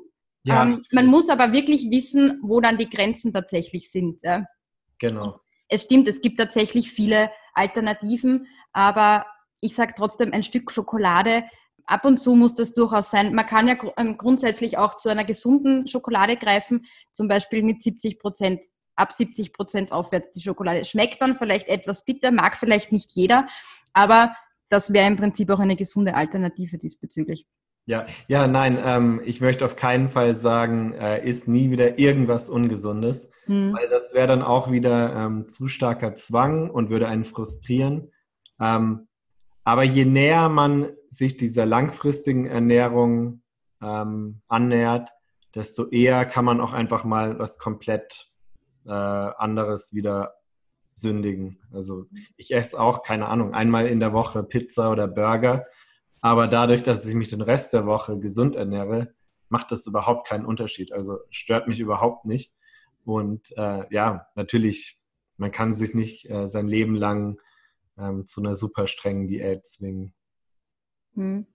[0.43, 0.63] Ja.
[0.63, 4.21] Ähm, man muss aber wirklich wissen, wo dann die Grenzen tatsächlich sind.
[4.23, 4.45] Ja.
[4.99, 5.39] Genau.
[5.67, 9.25] Es stimmt, es gibt tatsächlich viele Alternativen, aber
[9.61, 11.43] ich sage trotzdem, ein Stück Schokolade,
[11.85, 13.33] ab und zu muss das durchaus sein.
[13.33, 18.19] Man kann ja ähm, grundsätzlich auch zu einer gesunden Schokolade greifen, zum Beispiel mit 70
[18.19, 18.65] Prozent,
[18.99, 20.83] ab 70 Prozent aufwärts die Schokolade.
[20.85, 23.47] Schmeckt dann vielleicht etwas bitter, mag vielleicht nicht jeder,
[23.93, 24.35] aber
[24.69, 27.47] das wäre im Prinzip auch eine gesunde Alternative diesbezüglich.
[27.85, 32.47] Ja, ja, nein, ähm, ich möchte auf keinen Fall sagen, äh, isst nie wieder irgendwas
[32.47, 33.73] Ungesundes, hm.
[33.73, 38.11] weil das wäre dann auch wieder ähm, zu starker Zwang und würde einen frustrieren.
[38.59, 39.07] Ähm,
[39.63, 43.41] aber je näher man sich dieser langfristigen Ernährung
[43.81, 45.09] ähm, annähert,
[45.55, 48.28] desto eher kann man auch einfach mal was komplett
[48.89, 50.33] äh, anderes wieder
[50.95, 51.59] sündigen.
[51.71, 55.65] Also ich esse auch, keine Ahnung, einmal in der Woche Pizza oder Burger,
[56.21, 59.13] aber dadurch, dass ich mich den Rest der Woche gesund ernähre,
[59.47, 60.91] macht das überhaupt keinen Unterschied.
[60.91, 62.53] Also stört mich überhaupt nicht.
[63.05, 64.99] Und äh, ja, natürlich,
[65.37, 67.39] man kann sich nicht äh, sein Leben lang
[67.97, 70.13] ähm, zu einer super strengen Diät zwingen.
[71.15, 71.47] Hm.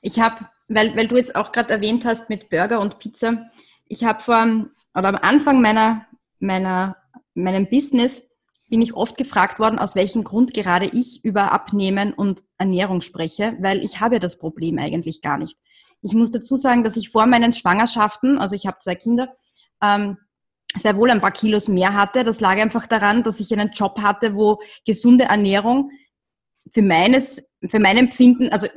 [0.00, 3.50] Ich habe, weil, weil du jetzt auch gerade erwähnt hast mit Burger und Pizza,
[3.86, 6.06] ich habe vor, oder am Anfang meiner,
[6.38, 6.96] meiner,
[7.34, 8.22] meinem Business
[8.68, 13.56] bin ich oft gefragt worden, aus welchem Grund gerade ich über Abnehmen und Ernährung spreche,
[13.60, 15.56] weil ich habe ja das Problem eigentlich gar nicht.
[16.02, 19.34] Ich muss dazu sagen, dass ich vor meinen Schwangerschaften, also ich habe zwei Kinder,
[19.82, 20.18] ähm,
[20.76, 22.24] sehr wohl ein paar Kilos mehr hatte.
[22.24, 25.90] Das lag einfach daran, dass ich einen Job hatte, wo gesunde Ernährung
[26.70, 28.68] für meines, für mein Empfinden, also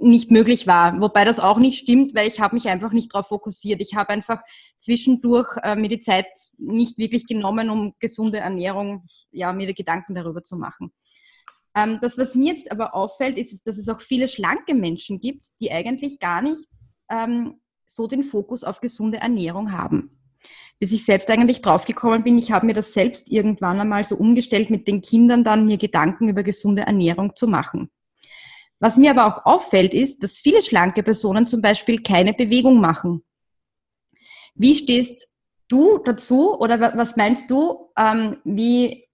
[0.00, 1.00] nicht möglich war.
[1.00, 3.80] Wobei das auch nicht stimmt, weil ich habe mich einfach nicht darauf fokussiert.
[3.80, 4.40] Ich habe einfach
[4.78, 6.26] zwischendurch äh, mir die Zeit
[6.58, 10.92] nicht wirklich genommen, um gesunde Ernährung, ja, mir Gedanken darüber zu machen.
[11.74, 15.44] Ähm, das, was mir jetzt aber auffällt, ist, dass es auch viele schlanke Menschen gibt,
[15.60, 16.66] die eigentlich gar nicht
[17.10, 20.16] ähm, so den Fokus auf gesunde Ernährung haben
[20.80, 24.70] bis ich selbst eigentlich draufgekommen bin, ich habe mir das selbst irgendwann einmal so umgestellt,
[24.70, 27.90] mit den Kindern dann mir Gedanken über gesunde Ernährung zu machen.
[28.80, 33.22] Was mir aber auch auffällt, ist, dass viele schlanke Personen zum Beispiel keine Bewegung machen.
[34.54, 35.30] Wie stehst
[35.68, 39.06] du dazu oder was meinst du, ähm, wie,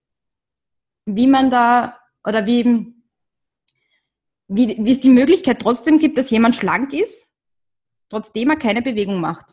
[1.04, 2.94] wie man da oder wie,
[4.48, 7.32] wie, wie es die Möglichkeit trotzdem gibt, dass jemand schlank ist,
[8.08, 9.46] trotzdem er keine Bewegung macht?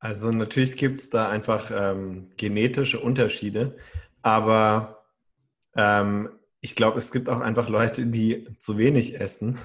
[0.00, 3.76] Also natürlich gibt es da einfach ähm, genetische Unterschiede,
[4.20, 5.04] aber
[5.76, 6.28] ähm,
[6.62, 9.58] ich glaube, es gibt auch einfach Leute, die zu wenig essen.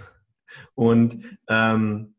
[0.75, 2.15] Und ähm,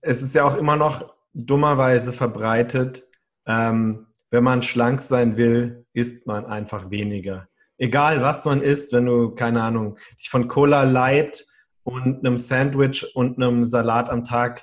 [0.00, 3.08] es ist ja auch immer noch dummerweise verbreitet,
[3.46, 7.48] ähm, wenn man schlank sein will, isst man einfach weniger.
[7.76, 11.44] Egal was man isst, wenn du, keine Ahnung, dich von Cola Light
[11.82, 14.62] und einem Sandwich und einem Salat am Tag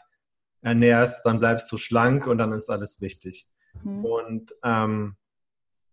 [0.61, 3.49] ernährst, dann bleibst du schlank und dann ist alles richtig.
[3.83, 4.05] Mhm.
[4.05, 5.17] Und ähm,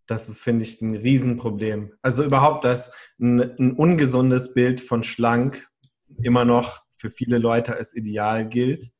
[0.09, 1.93] das ist, finde ich, ein Riesenproblem.
[2.03, 5.71] Also überhaupt, dass ein, ein, ungesundes Bild von schlank
[6.23, 8.91] immer noch für viele Leute als Ideal gilt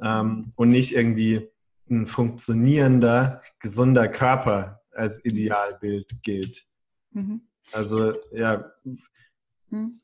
[0.00, 1.48] ähm, und nicht irgendwie
[1.90, 6.66] ein funktionierender, gesunder Körper als Idealbild gilt.
[7.10, 7.48] Mhm.
[7.72, 8.70] Also ja.
[9.70, 9.98] Mhm.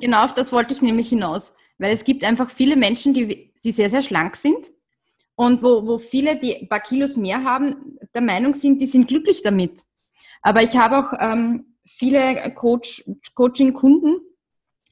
[0.00, 1.54] Genau auf das wollte ich nämlich hinaus.
[1.78, 4.70] Weil es gibt einfach viele Menschen, die, die sehr, sehr schlank sind
[5.38, 9.06] und wo, wo viele, die ein paar Kilos mehr haben, der Meinung sind, die sind
[9.06, 9.82] glücklich damit.
[10.42, 13.04] Aber ich habe auch ähm, viele Coach,
[13.36, 14.16] Coaching-Kunden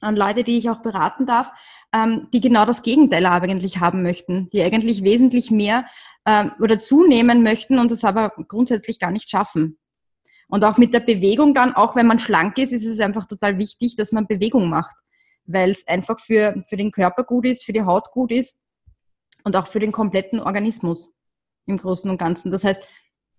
[0.01, 1.51] und Leute, die ich auch beraten darf,
[1.93, 5.85] ähm, die genau das Gegenteil eigentlich haben möchten, die eigentlich wesentlich mehr
[6.25, 9.77] ähm, oder zunehmen möchten und das aber grundsätzlich gar nicht schaffen.
[10.47, 13.57] Und auch mit der Bewegung dann, auch wenn man schlank ist, ist es einfach total
[13.57, 14.95] wichtig, dass man Bewegung macht
[15.49, 18.57] weil es einfach für, für den Körper gut ist, für die Haut gut ist
[19.47, 21.15] und auch für den kompletten Organismus
[21.67, 22.51] im Großen und Ganzen.
[22.51, 22.81] Das heißt,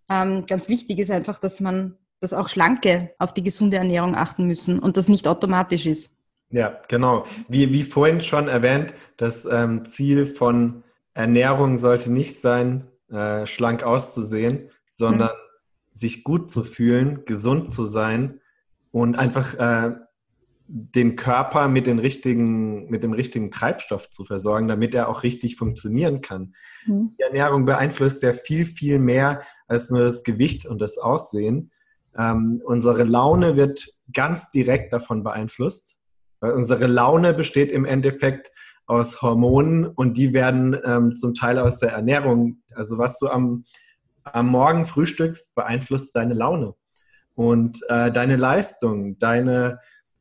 [0.09, 4.47] ähm, ganz wichtig ist einfach, dass man, dass auch Schlanke auf die gesunde Ernährung achten
[4.47, 6.17] müssen und das nicht automatisch ist.
[6.49, 7.27] Ja, genau.
[7.47, 13.83] Wie, wie vorhin schon erwähnt, das ähm, Ziel von Ernährung sollte nicht sein, äh, schlank
[13.83, 15.93] auszusehen, sondern mhm.
[15.93, 18.41] sich gut zu fühlen, gesund zu sein
[18.93, 19.95] und einfach äh,
[20.71, 25.57] den Körper mit, den richtigen, mit dem richtigen Treibstoff zu versorgen, damit er auch richtig
[25.57, 26.55] funktionieren kann.
[26.87, 27.15] Mhm.
[27.19, 31.71] Die Ernährung beeinflusst ja viel, viel mehr als nur das Gewicht und das Aussehen.
[32.17, 35.99] Ähm, unsere Laune wird ganz direkt davon beeinflusst,
[36.41, 38.53] weil unsere Laune besteht im Endeffekt
[38.87, 43.65] aus Hormonen und die werden ähm, zum Teil aus der Ernährung, also was du am,
[44.25, 46.75] am Morgen frühstückst, beeinflusst deine Laune
[47.35, 49.79] und äh, deine Leistung, deine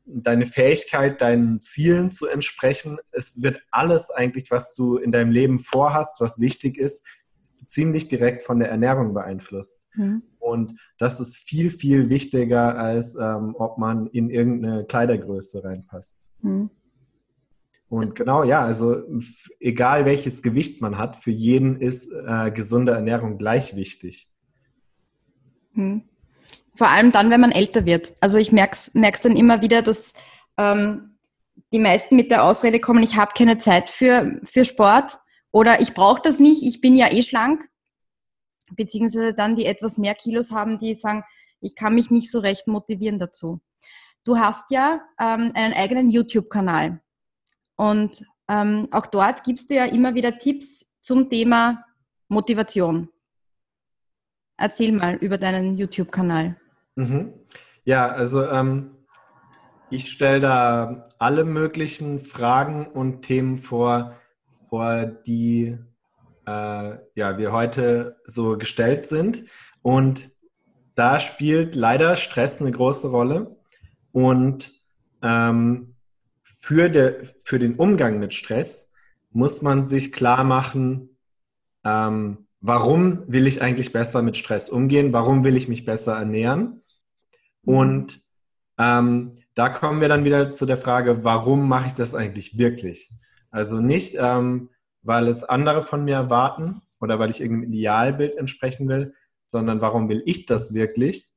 [0.08, 2.98] deine Fähigkeit, deinen Zielen zu entsprechen.
[3.10, 7.06] Es wird alles eigentlich, was du in deinem Leben vorhast, was wichtig ist,
[7.66, 9.88] ziemlich direkt von der Ernährung beeinflusst.
[9.94, 10.22] Mhm.
[10.38, 16.28] Und das ist viel, viel wichtiger, als ähm, ob man in irgendeine Kleidergröße reinpasst.
[16.40, 16.70] Mhm.
[17.90, 19.02] Und genau, ja, also
[19.60, 24.28] egal welches Gewicht man hat, für jeden ist äh, gesunde Ernährung gleich wichtig.
[25.72, 26.08] Mhm.
[26.78, 28.14] Vor allem dann, wenn man älter wird.
[28.20, 30.12] Also ich merke es dann immer wieder, dass
[30.56, 31.18] ähm,
[31.72, 35.18] die meisten mit der Ausrede kommen, ich habe keine Zeit für, für Sport
[35.50, 37.68] oder ich brauche das nicht, ich bin ja eh schlank.
[38.70, 41.24] Beziehungsweise dann, die etwas mehr Kilos haben, die sagen,
[41.60, 43.60] ich kann mich nicht so recht motivieren dazu.
[44.22, 47.00] Du hast ja ähm, einen eigenen YouTube-Kanal
[47.74, 51.84] und ähm, auch dort gibst du ja immer wieder Tipps zum Thema
[52.28, 53.08] Motivation.
[54.56, 56.56] Erzähl mal über deinen YouTube-Kanal.
[56.98, 57.32] Mhm.
[57.84, 58.96] Ja, also ähm,
[59.88, 64.16] ich stelle da alle möglichen Fragen und Themen vor,
[64.68, 65.78] vor die
[66.44, 69.44] äh, ja, wir heute so gestellt sind.
[69.80, 70.32] Und
[70.96, 73.56] da spielt leider Stress eine große Rolle.
[74.10, 74.72] Und
[75.22, 75.94] ähm,
[76.42, 78.90] für, de, für den Umgang mit Stress
[79.30, 81.16] muss man sich klar machen,
[81.84, 85.12] ähm, warum will ich eigentlich besser mit Stress umgehen?
[85.12, 86.82] Warum will ich mich besser ernähren?
[87.68, 88.22] Und
[88.78, 93.10] ähm, da kommen wir dann wieder zu der Frage, warum mache ich das eigentlich wirklich?
[93.50, 94.70] Also nicht, ähm,
[95.02, 99.12] weil es andere von mir erwarten oder weil ich irgendeinem Idealbild entsprechen will,
[99.44, 101.30] sondern warum will ich das wirklich?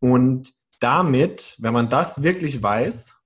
[0.00, 3.16] Und damit, wenn man das wirklich weiß,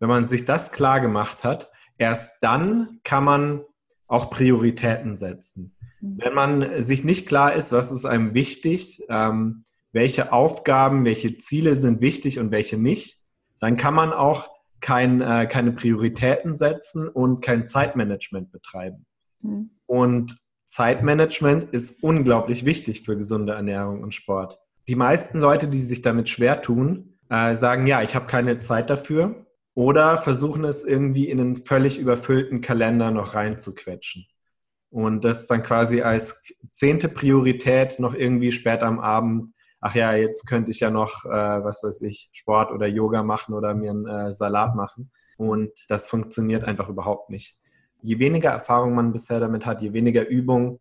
[0.00, 3.64] wenn man sich das klar gemacht hat, erst dann kann man
[4.08, 5.76] auch Prioritäten setzen.
[6.00, 6.18] Mhm.
[6.18, 9.62] Wenn man sich nicht klar ist, was ist einem wichtig, ähm,
[9.92, 13.18] welche Aufgaben, welche Ziele sind wichtig und welche nicht,
[13.60, 14.50] dann kann man auch
[14.80, 19.06] kein, äh, keine Prioritäten setzen und kein Zeitmanagement betreiben.
[19.40, 19.70] Mhm.
[19.86, 24.58] Und Zeitmanagement ist unglaublich wichtig für gesunde Ernährung und Sport.
[24.88, 28.90] Die meisten Leute, die sich damit schwer tun, äh, sagen, ja, ich habe keine Zeit
[28.90, 34.26] dafür oder versuchen es irgendwie in einen völlig überfüllten Kalender noch reinzuquetschen.
[34.90, 40.46] Und das dann quasi als zehnte Priorität noch irgendwie spät am Abend ach ja, jetzt
[40.46, 44.06] könnte ich ja noch, äh, was weiß ich, Sport oder Yoga machen oder mir einen
[44.06, 45.10] äh, Salat machen.
[45.36, 47.58] Und das funktioniert einfach überhaupt nicht.
[48.00, 50.80] Je weniger Erfahrung man bisher damit hat, je weniger Übung,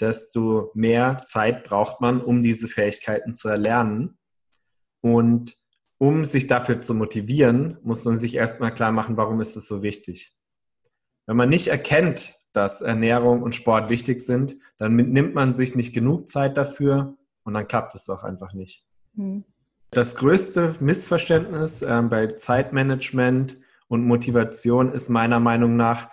[0.00, 4.18] desto mehr Zeit braucht man, um diese Fähigkeiten zu erlernen.
[5.02, 5.54] Und
[5.98, 9.82] um sich dafür zu motivieren, muss man sich erstmal klar machen, warum ist es so
[9.82, 10.34] wichtig.
[11.26, 15.94] Wenn man nicht erkennt, dass Ernährung und Sport wichtig sind, dann nimmt man sich nicht
[15.94, 18.86] genug Zeit dafür und dann klappt es auch einfach nicht.
[19.14, 19.44] Mhm.
[19.90, 26.10] Das größte Missverständnis äh, bei Zeitmanagement und Motivation ist meiner Meinung nach,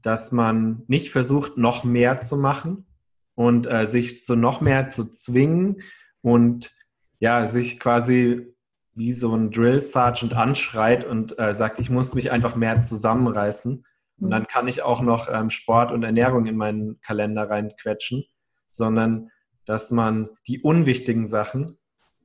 [0.00, 2.86] dass man nicht versucht, noch mehr zu machen
[3.34, 5.76] und äh, sich zu noch mehr zu zwingen
[6.22, 6.74] und
[7.20, 8.52] ja, sich quasi
[8.94, 13.86] wie so ein Drill Sergeant anschreit und äh, sagt, ich muss mich einfach mehr zusammenreißen.
[14.18, 14.30] Und hm.
[14.30, 18.24] dann kann ich auch noch ähm, Sport und Ernährung in meinen Kalender reinquetschen,
[18.70, 19.30] sondern
[19.64, 21.78] dass man die unwichtigen Sachen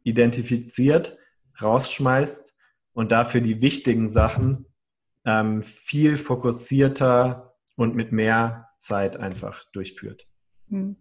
[0.03, 1.17] identifiziert,
[1.61, 2.55] rausschmeißt
[2.93, 4.65] und dafür die wichtigen Sachen
[5.25, 10.27] ähm, viel fokussierter und mit mehr Zeit einfach durchführt.
[10.69, 10.95] Mhm.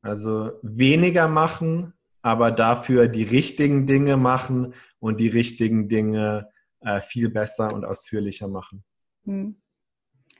[0.00, 6.48] Also weniger machen, aber dafür die richtigen Dinge machen und die richtigen Dinge
[6.80, 8.84] äh, viel besser und ausführlicher machen.
[9.24, 9.56] Mhm.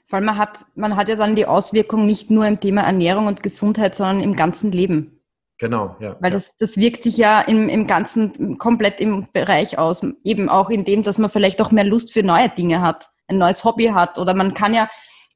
[0.07, 3.27] Vor allem man hat, man hat ja dann die Auswirkung nicht nur im Thema Ernährung
[3.27, 5.18] und Gesundheit, sondern im ganzen Leben.
[5.59, 6.15] Genau, ja.
[6.21, 10.01] Weil das, das wirkt sich ja im, im Ganzen komplett im Bereich aus.
[10.23, 13.37] Eben auch in dem, dass man vielleicht auch mehr Lust für neue Dinge hat, ein
[13.37, 14.17] neues Hobby hat.
[14.17, 14.89] Oder man kann ja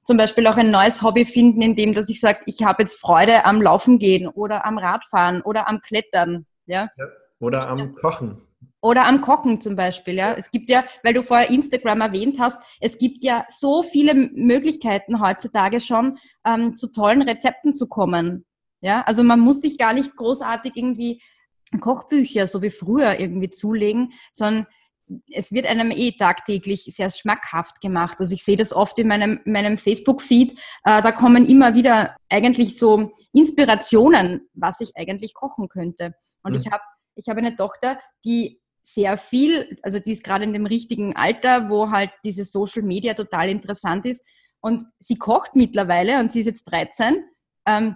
[0.05, 3.01] zum Beispiel auch ein neues Hobby finden, in dem, dass ich sage, ich habe jetzt
[3.01, 6.45] Freude am Laufen gehen oder am Radfahren oder am Klettern.
[6.67, 6.89] Ja?
[6.97, 7.05] ja
[7.39, 8.41] oder am Kochen.
[8.81, 10.33] Oder am Kochen zum Beispiel, ja.
[10.33, 15.21] Es gibt ja, weil du vorher Instagram erwähnt hast, es gibt ja so viele Möglichkeiten
[15.21, 18.45] heutzutage schon, ähm, zu tollen Rezepten zu kommen.
[18.83, 21.21] Ja, also man muss sich gar nicht großartig irgendwie
[21.79, 24.67] Kochbücher so wie früher irgendwie zulegen, sondern
[25.31, 28.17] es wird einem eh tagtäglich sehr schmackhaft gemacht.
[28.19, 30.51] Also ich sehe das oft in meinem, meinem Facebook-Feed.
[30.83, 36.13] Äh, da kommen immer wieder eigentlich so Inspirationen, was ich eigentlich kochen könnte.
[36.43, 36.59] Und mhm.
[36.59, 36.83] ich habe
[37.15, 41.69] ich hab eine Tochter, die sehr viel, also die ist gerade in dem richtigen Alter,
[41.69, 44.21] wo halt dieses Social Media total interessant ist.
[44.59, 47.23] Und sie kocht mittlerweile und sie ist jetzt 13.
[47.65, 47.95] Ähm,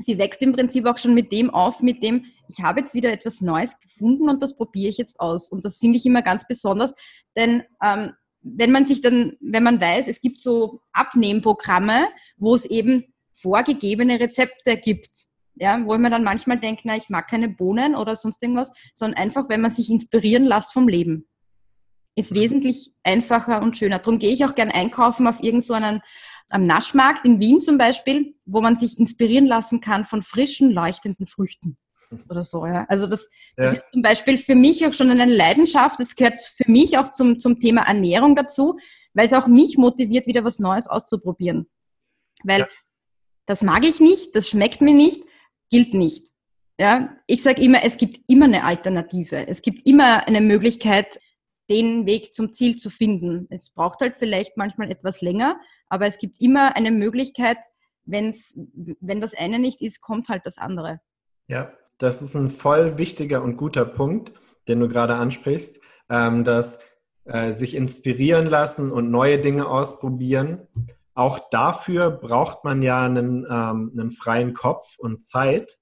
[0.00, 3.12] sie wächst im Prinzip auch schon mit dem auf, mit dem, ich habe jetzt wieder
[3.12, 5.50] etwas Neues gefunden und das probiere ich jetzt aus.
[5.50, 6.94] Und das finde ich immer ganz besonders,
[7.36, 12.64] denn ähm, wenn man sich dann, wenn man weiß, es gibt so Abnehmprogramme, wo es
[12.64, 15.10] eben vorgegebene Rezepte gibt,
[15.56, 19.18] ja, wo mir dann manchmal denke, na, ich mag keine Bohnen oder sonst irgendwas, sondern
[19.18, 21.28] einfach, wenn man sich inspirieren lässt vom Leben.
[22.16, 23.98] Ist wesentlich einfacher und schöner.
[23.98, 26.00] Darum gehe ich auch gern einkaufen auf irgend so einen
[26.50, 31.26] am Naschmarkt in Wien zum Beispiel, wo man sich inspirieren lassen kann von frischen, leuchtenden
[31.26, 31.78] Früchten
[32.28, 32.66] oder so.
[32.66, 32.84] Ja.
[32.88, 33.64] Also das, ja.
[33.64, 36.00] das, ist zum Beispiel für mich auch schon eine Leidenschaft.
[36.00, 38.78] Das gehört für mich auch zum, zum Thema Ernährung dazu,
[39.14, 41.68] weil es auch mich motiviert, wieder was Neues auszuprobieren.
[42.42, 42.68] Weil ja.
[43.46, 45.22] das mag ich nicht, das schmeckt mir nicht,
[45.70, 46.28] gilt nicht.
[46.78, 49.46] Ja, ich sage immer, es gibt immer eine Alternative.
[49.46, 51.20] Es gibt immer eine Möglichkeit,
[51.70, 53.46] den Weg zum Ziel zu finden.
[53.48, 57.58] Es braucht halt vielleicht manchmal etwas länger, aber es gibt immer eine Möglichkeit,
[58.04, 58.58] wenn's,
[59.00, 61.00] wenn das eine nicht ist, kommt halt das andere.
[61.46, 64.32] Ja, das ist ein voll wichtiger und guter Punkt,
[64.68, 66.80] den du gerade ansprichst, ähm, dass
[67.24, 70.66] äh, sich inspirieren lassen und neue Dinge ausprobieren.
[71.14, 75.78] Auch dafür braucht man ja einen, ähm, einen freien Kopf und Zeit.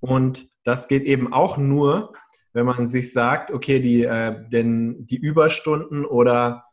[0.00, 2.12] Und das geht eben auch nur,
[2.54, 6.64] wenn man sich sagt, okay, die, äh, denn die Überstunden oder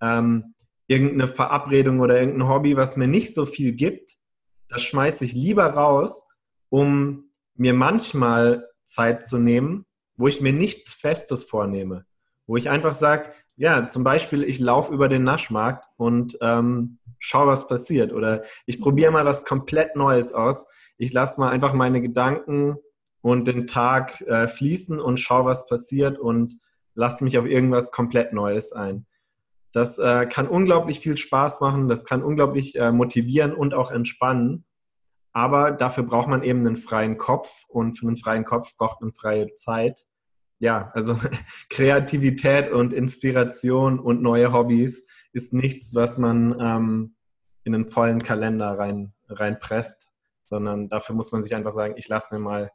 [0.00, 0.54] ähm,
[0.86, 4.16] irgendeine Verabredung oder irgendein Hobby, was mir nicht so viel gibt,
[4.68, 6.28] das schmeiße ich lieber raus,
[6.68, 12.04] um mir manchmal Zeit zu nehmen, wo ich mir nichts Festes vornehme.
[12.46, 17.46] Wo ich einfach sage, ja, zum Beispiel, ich laufe über den Naschmarkt und ähm, schau,
[17.46, 18.12] was passiert.
[18.12, 20.66] Oder ich probiere mal was komplett Neues aus.
[20.98, 22.76] Ich lasse mal einfach meine Gedanken
[23.22, 26.58] und den Tag äh, fließen und schau, was passiert und
[26.94, 29.06] lass mich auf irgendwas komplett Neues ein.
[29.72, 34.64] Das äh, kann unglaublich viel Spaß machen, das kann unglaublich äh, motivieren und auch entspannen.
[35.32, 39.12] Aber dafür braucht man eben einen freien Kopf und für einen freien Kopf braucht man
[39.12, 40.06] freie Zeit.
[40.58, 41.16] Ja, also
[41.70, 47.14] Kreativität und Inspiration und neue Hobbys ist nichts, was man ähm,
[47.62, 50.08] in einen vollen Kalender rein, reinpresst,
[50.46, 52.72] sondern dafür muss man sich einfach sagen, ich lasse mir mal,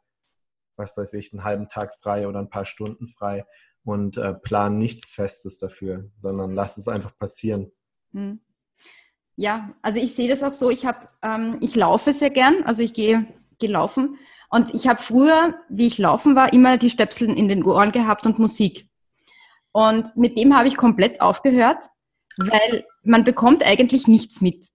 [0.76, 3.44] was weiß ich, einen halben Tag frei oder ein paar Stunden frei
[3.84, 7.70] und äh, plan nichts Festes dafür, sondern lass es einfach passieren.
[8.12, 8.40] Hm.
[9.36, 10.70] Ja, also ich sehe das auch so.
[10.70, 13.26] Ich habe, ähm, ich laufe sehr gern, also ich gehe
[13.58, 14.18] gelaufen
[14.50, 18.26] und ich habe früher, wie ich laufen war, immer die Stöpsel in den Ohren gehabt
[18.26, 18.88] und Musik.
[19.72, 21.84] Und mit dem habe ich komplett aufgehört,
[22.38, 24.68] weil man bekommt eigentlich nichts mit.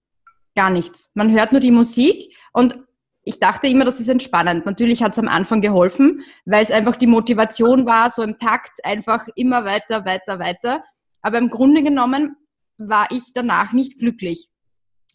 [0.54, 1.10] Gar nichts.
[1.14, 2.78] Man hört nur die Musik und
[3.24, 4.66] ich dachte immer, das ist entspannend.
[4.66, 8.84] Natürlich hat es am Anfang geholfen, weil es einfach die Motivation war, so im Takt
[8.84, 10.84] einfach immer weiter, weiter, weiter.
[11.20, 12.36] Aber im Grunde genommen
[12.78, 14.48] war ich danach nicht glücklich.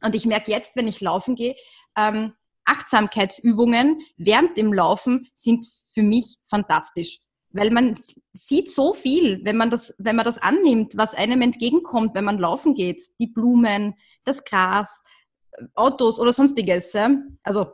[0.03, 1.55] Und ich merke jetzt, wenn ich laufen gehe,
[1.97, 2.33] ähm,
[2.65, 7.19] Achtsamkeitsübungen während dem Laufen sind für mich fantastisch.
[7.51, 7.97] Weil man
[8.33, 12.37] sieht so viel, wenn man das, wenn man das annimmt, was einem entgegenkommt, wenn man
[12.37, 13.01] laufen geht.
[13.19, 15.01] Die Blumen, das Gras,
[15.73, 16.93] Autos oder sonstiges.
[17.43, 17.71] Also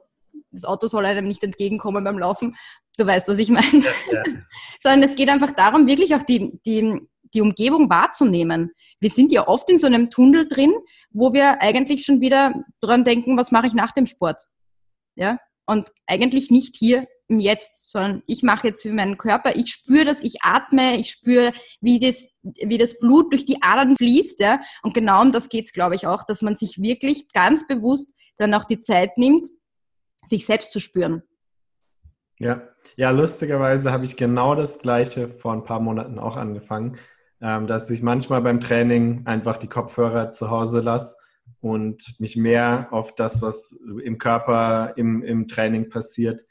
[0.53, 2.55] das Auto soll einem nicht entgegenkommen beim Laufen.
[2.97, 3.83] Du weißt, was ich meine.
[3.83, 4.23] Ja, ja.
[4.79, 6.99] Sondern es geht einfach darum, wirklich auch die, die,
[7.33, 8.71] die Umgebung wahrzunehmen.
[8.99, 10.73] Wir sind ja oft in so einem Tunnel drin,
[11.11, 14.41] wo wir eigentlich schon wieder dran denken, was mache ich nach dem Sport?
[15.15, 15.39] Ja?
[15.65, 20.05] Und eigentlich nicht hier im Jetzt, sondern ich mache jetzt für meinen Körper, ich spüre
[20.05, 24.39] das, ich atme, ich spüre, wie das, wie das Blut durch die Adern fließt.
[24.39, 24.61] Ja?
[24.84, 28.09] Und genau um das geht es, glaube ich, auch, dass man sich wirklich ganz bewusst
[28.38, 29.47] dann auch die Zeit nimmt,
[30.28, 31.24] sich selbst zu spüren.
[32.39, 32.61] Ja,
[32.95, 36.97] ja, lustigerweise habe ich genau das Gleiche vor ein paar Monaten auch angefangen,
[37.41, 41.15] ähm, dass ich manchmal beim Training einfach die Kopfhörer zu Hause lasse
[41.61, 46.45] und mich mehr auf das, was im Körper im, im Training passiert,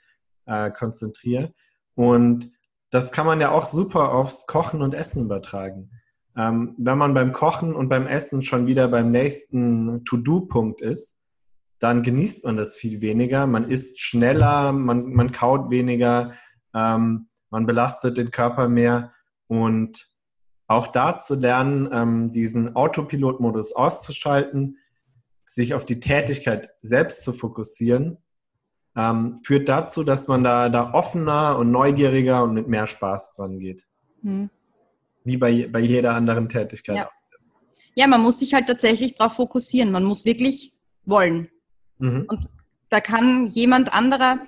[0.47, 1.53] äh, konzentriere.
[1.95, 2.51] Und
[2.91, 5.91] das kann man ja auch super aufs Kochen und Essen übertragen.
[6.37, 11.19] Ähm, wenn man beim Kochen und beim Essen schon wieder beim nächsten To-Do-Punkt ist,
[11.83, 13.49] dann genießt man das viel weniger.
[13.49, 16.35] Man isst schneller, man, man kaut weniger,
[16.75, 19.11] ähm, man belastet den Körper mehr.
[19.49, 20.09] Und
[20.69, 24.79] auch da zu lernen, ähm, diesen Autopilot-Modus auszuschalten,
[25.45, 28.19] sich auf die Tätigkeit selbst zu fokussieren,
[28.95, 33.59] ähm, führt dazu, dass man da, da offener und neugieriger und mit mehr Spaß dran
[33.59, 33.89] geht.
[34.23, 34.51] Hm.
[35.25, 36.97] Wie bei, bei jeder anderen Tätigkeit.
[36.97, 37.11] Ja.
[37.97, 39.91] ja, man muss sich halt tatsächlich darauf fokussieren.
[39.91, 41.49] Man muss wirklich wollen.
[42.03, 42.27] Mhm.
[42.29, 42.49] Und
[42.91, 44.41] da kann jemand anderer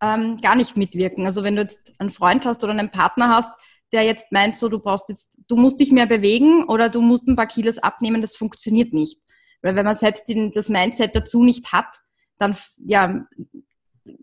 [0.00, 1.26] ähm, gar nicht mitwirken.
[1.26, 3.50] Also wenn du jetzt einen Freund hast oder einen Partner hast,
[3.92, 7.28] der jetzt meint, so du brauchst jetzt, du musst dich mehr bewegen oder du musst
[7.28, 9.18] ein paar Kilos abnehmen, das funktioniert nicht.
[9.60, 11.94] Weil wenn man selbst den, das Mindset dazu nicht hat,
[12.38, 13.24] dann ja,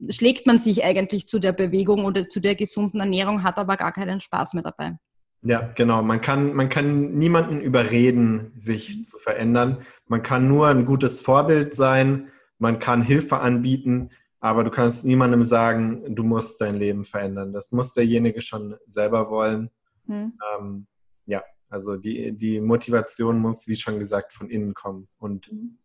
[0.10, 3.94] schlägt man sich eigentlich zu der Bewegung oder zu der gesunden Ernährung, hat aber gar
[3.94, 4.98] keinen Spaß mehr dabei.
[5.42, 6.02] Ja, genau.
[6.02, 9.84] Man kann, man kann niemanden überreden, sich zu verändern.
[10.08, 12.30] Man kann nur ein gutes Vorbild sein.
[12.60, 14.12] Man kann Hilfe anbieten.
[14.42, 17.52] Aber du kannst niemandem sagen, du musst dein Leben verändern.
[17.52, 19.70] Das muss derjenige schon selber wollen.
[20.06, 20.34] Hm.
[20.58, 20.88] Ähm,
[21.26, 25.10] ja, also die, die Motivation muss, wie schon gesagt, von innen kommen.
[25.18, 25.78] Und hm.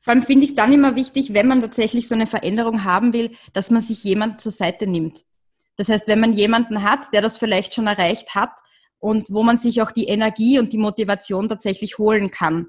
[0.00, 3.12] vor allem finde ich es dann immer wichtig, wenn man tatsächlich so eine Veränderung haben
[3.12, 5.24] will, dass man sich jemand zur Seite nimmt.
[5.76, 8.52] Das heißt, wenn man jemanden hat, der das vielleicht schon erreicht hat
[8.98, 12.68] und wo man sich auch die Energie und die Motivation tatsächlich holen kann.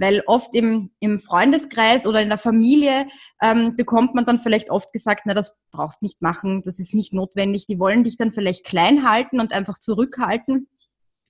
[0.00, 3.08] Weil oft im, im Freundeskreis oder in der Familie
[3.42, 7.12] ähm, bekommt man dann vielleicht oft gesagt, na, das brauchst nicht machen, das ist nicht
[7.12, 7.66] notwendig.
[7.66, 10.68] Die wollen dich dann vielleicht klein halten und einfach zurückhalten.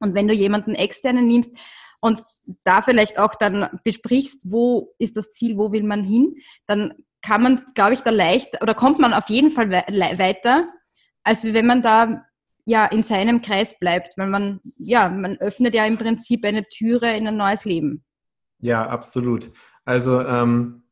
[0.00, 1.56] Und wenn du jemanden externen nimmst
[2.00, 2.22] und
[2.64, 6.92] da vielleicht auch dann besprichst, wo ist das Ziel, wo will man hin, dann
[7.22, 10.68] kann man, glaube ich, da leicht oder kommt man auf jeden Fall weiter,
[11.24, 12.24] als wenn man da
[12.64, 17.16] ja in seinem Kreis bleibt, weil man ja man öffnet ja im Prinzip eine Türe
[17.16, 18.04] in ein neues Leben.
[18.60, 19.50] Ja, absolut.
[19.84, 20.82] Also ähm,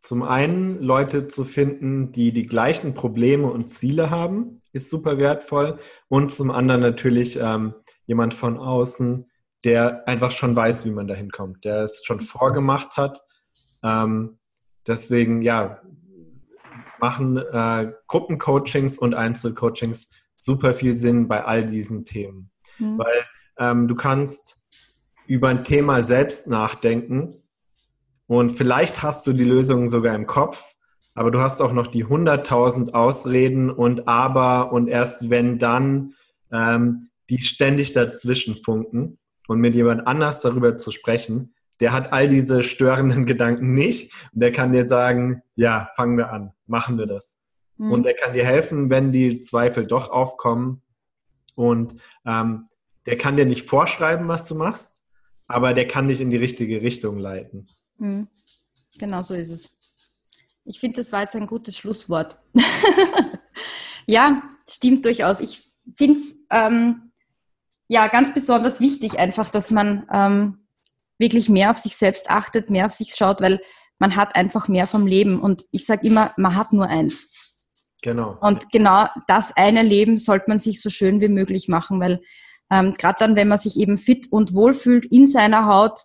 [0.00, 5.78] zum einen Leute zu finden, die die gleichen Probleme und Ziele haben, ist super wertvoll.
[6.08, 9.30] Und zum anderen natürlich ähm, jemand von außen,
[9.64, 13.22] der einfach schon weiß, wie man da hinkommt, der es schon vorgemacht hat.
[13.82, 14.38] Ähm,
[14.86, 15.80] deswegen, ja,
[17.00, 22.50] machen äh, Gruppencoachings und Einzelcoachings super viel Sinn bei all diesen Themen.
[22.78, 22.98] Mhm.
[22.98, 23.24] Weil
[23.58, 24.58] ähm, du kannst
[25.26, 27.42] über ein Thema selbst nachdenken.
[28.26, 30.74] Und vielleicht hast du die Lösung sogar im Kopf,
[31.14, 36.14] aber du hast auch noch die 100.000 Ausreden und aber und erst wenn dann,
[36.52, 39.18] ähm, die ständig dazwischen funken.
[39.48, 44.12] Und mit jemand anders darüber zu sprechen, der hat all diese störenden Gedanken nicht.
[44.32, 47.38] Und der kann dir sagen, ja, fangen wir an, machen wir das.
[47.76, 47.92] Mhm.
[47.92, 50.82] Und er kann dir helfen, wenn die Zweifel doch aufkommen.
[51.54, 52.68] Und ähm,
[53.06, 55.04] der kann dir nicht vorschreiben, was du machst,
[55.48, 57.66] aber der kann dich in die richtige Richtung leiten.
[57.98, 58.28] Mhm.
[58.98, 59.70] Genau so ist es.
[60.64, 62.38] Ich finde, das war jetzt ein gutes Schlusswort.
[64.06, 65.40] ja, stimmt durchaus.
[65.40, 65.62] Ich
[65.96, 67.12] finde es ähm,
[67.88, 70.66] ja ganz besonders wichtig, einfach, dass man ähm,
[71.18, 73.60] wirklich mehr auf sich selbst achtet, mehr auf sich schaut, weil
[73.98, 75.40] man hat einfach mehr vom Leben.
[75.40, 77.30] Und ich sage immer, man hat nur eins.
[78.02, 78.36] Genau.
[78.40, 82.20] Und genau das eine Leben sollte man sich so schön wie möglich machen, weil
[82.70, 86.00] ähm, Gerade dann, wenn man sich eben fit und wohl fühlt in seiner Haut,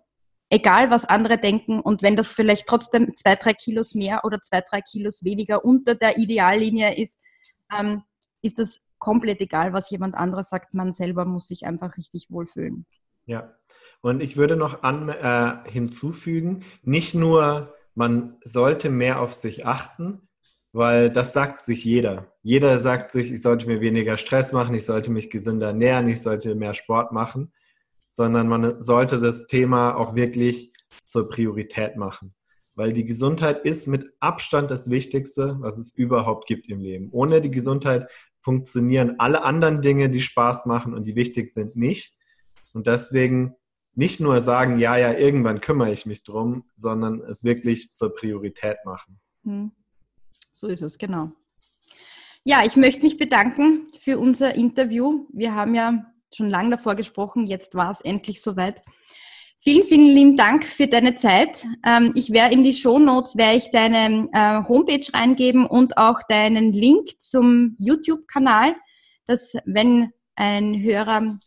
[0.50, 4.62] egal was andere denken und wenn das vielleicht trotzdem zwei, drei Kilos mehr oder zwei,
[4.62, 7.20] drei Kilos weniger unter der Ideallinie ist,
[7.76, 8.04] ähm,
[8.42, 10.74] ist das komplett egal, was jemand anderes sagt.
[10.74, 12.86] Man selber muss sich einfach richtig wohlfühlen.
[13.26, 13.56] Ja,
[14.02, 20.28] und ich würde noch an, äh, hinzufügen, nicht nur, man sollte mehr auf sich achten,
[20.74, 22.34] weil das sagt sich jeder.
[22.44, 26.22] Jeder sagt sich, ich sollte mir weniger Stress machen, ich sollte mich gesünder ernähren, ich
[26.22, 27.52] sollte mehr Sport machen,
[28.10, 30.74] sondern man sollte das Thema auch wirklich
[31.06, 32.34] zur Priorität machen.
[32.74, 37.10] Weil die Gesundheit ist mit Abstand das Wichtigste, was es überhaupt gibt im Leben.
[37.12, 38.10] Ohne die Gesundheit
[38.40, 42.18] funktionieren alle anderen Dinge, die Spaß machen und die wichtig sind, nicht.
[42.74, 43.56] Und deswegen
[43.94, 48.78] nicht nur sagen, ja, ja, irgendwann kümmere ich mich drum, sondern es wirklich zur Priorität
[48.86, 49.20] machen.
[49.44, 49.72] Hm.
[50.62, 51.32] So ist es, genau.
[52.44, 55.26] Ja, ich möchte mich bedanken für unser Interview.
[55.34, 58.84] Wir haben ja schon lange davor gesprochen, jetzt war es endlich soweit.
[59.58, 61.66] Vielen, vielen lieben Dank für deine Zeit.
[61.84, 66.20] Ähm, ich werde in die Show Notes werde ich deine äh, Homepage reingeben und auch
[66.30, 68.76] deinen Link zum YouTube-Kanal,
[69.26, 71.40] dass wenn ein Hörer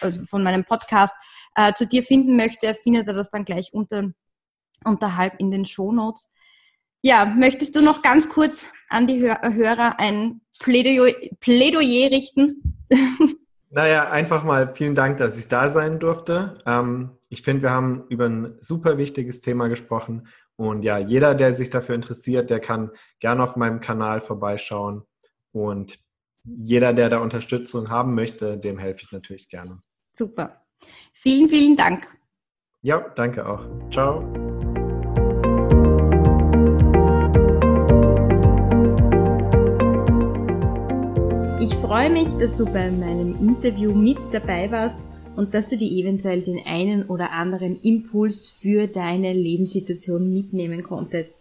[0.00, 1.14] also von meinem Podcast
[1.54, 4.10] äh, zu dir finden möchte, findet er das dann gleich unter,
[4.86, 6.32] unterhalb in den Show Notes.
[7.02, 12.62] Ja, möchtest du noch ganz kurz an die Hörer ein Plädoyer, Plädoyer richten?
[13.74, 16.58] Naja, einfach mal vielen Dank, dass ich da sein durfte.
[16.66, 20.28] Ähm, ich finde, wir haben über ein super wichtiges Thema gesprochen.
[20.56, 25.04] Und ja, jeder, der sich dafür interessiert, der kann gerne auf meinem Kanal vorbeischauen.
[25.52, 25.98] Und
[26.44, 29.80] jeder, der da Unterstützung haben möchte, dem helfe ich natürlich gerne.
[30.12, 30.66] Super.
[31.14, 32.06] Vielen, vielen Dank.
[32.82, 33.64] Ja, danke auch.
[33.90, 34.61] Ciao.
[41.92, 45.04] Freue mich, dass du bei meinem Interview mit dabei warst
[45.36, 51.34] und dass du dir eventuell den einen oder anderen Impuls für deine Lebenssituation mitnehmen konntest.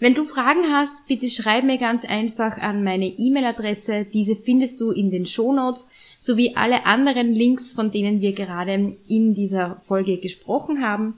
[0.00, 4.06] Wenn du Fragen hast, bitte schreib mir ganz einfach an meine E-Mail-Adresse.
[4.12, 9.34] Diese findest du in den Shownotes sowie alle anderen Links, von denen wir gerade in
[9.36, 11.14] dieser Folge gesprochen haben.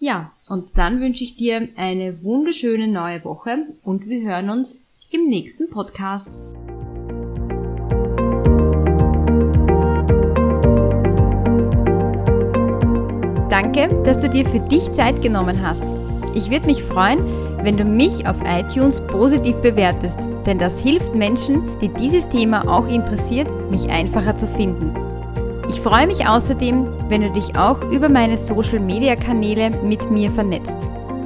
[0.00, 5.28] Ja, und dann wünsche ich dir eine wunderschöne neue Woche und wir hören uns im
[5.28, 6.40] nächsten Podcast.
[13.56, 15.82] Danke, dass du dir für dich Zeit genommen hast.
[16.34, 17.24] Ich würde mich freuen,
[17.62, 22.86] wenn du mich auf iTunes positiv bewertest, denn das hilft Menschen, die dieses Thema auch
[22.86, 24.94] interessiert, mich einfacher zu finden.
[25.70, 30.76] Ich freue mich außerdem, wenn du dich auch über meine Social-Media-Kanäle mit mir vernetzt.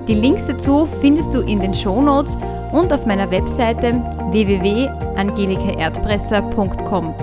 [0.06, 2.38] Die Links dazu findest du in den Shownotes
[2.70, 4.00] und auf meiner Webseite
[4.30, 7.14] www.angelikaerdpresser.com.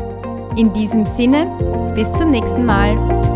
[0.58, 1.47] In diesem Sinne,
[1.95, 3.27] bis zum nächsten Mal.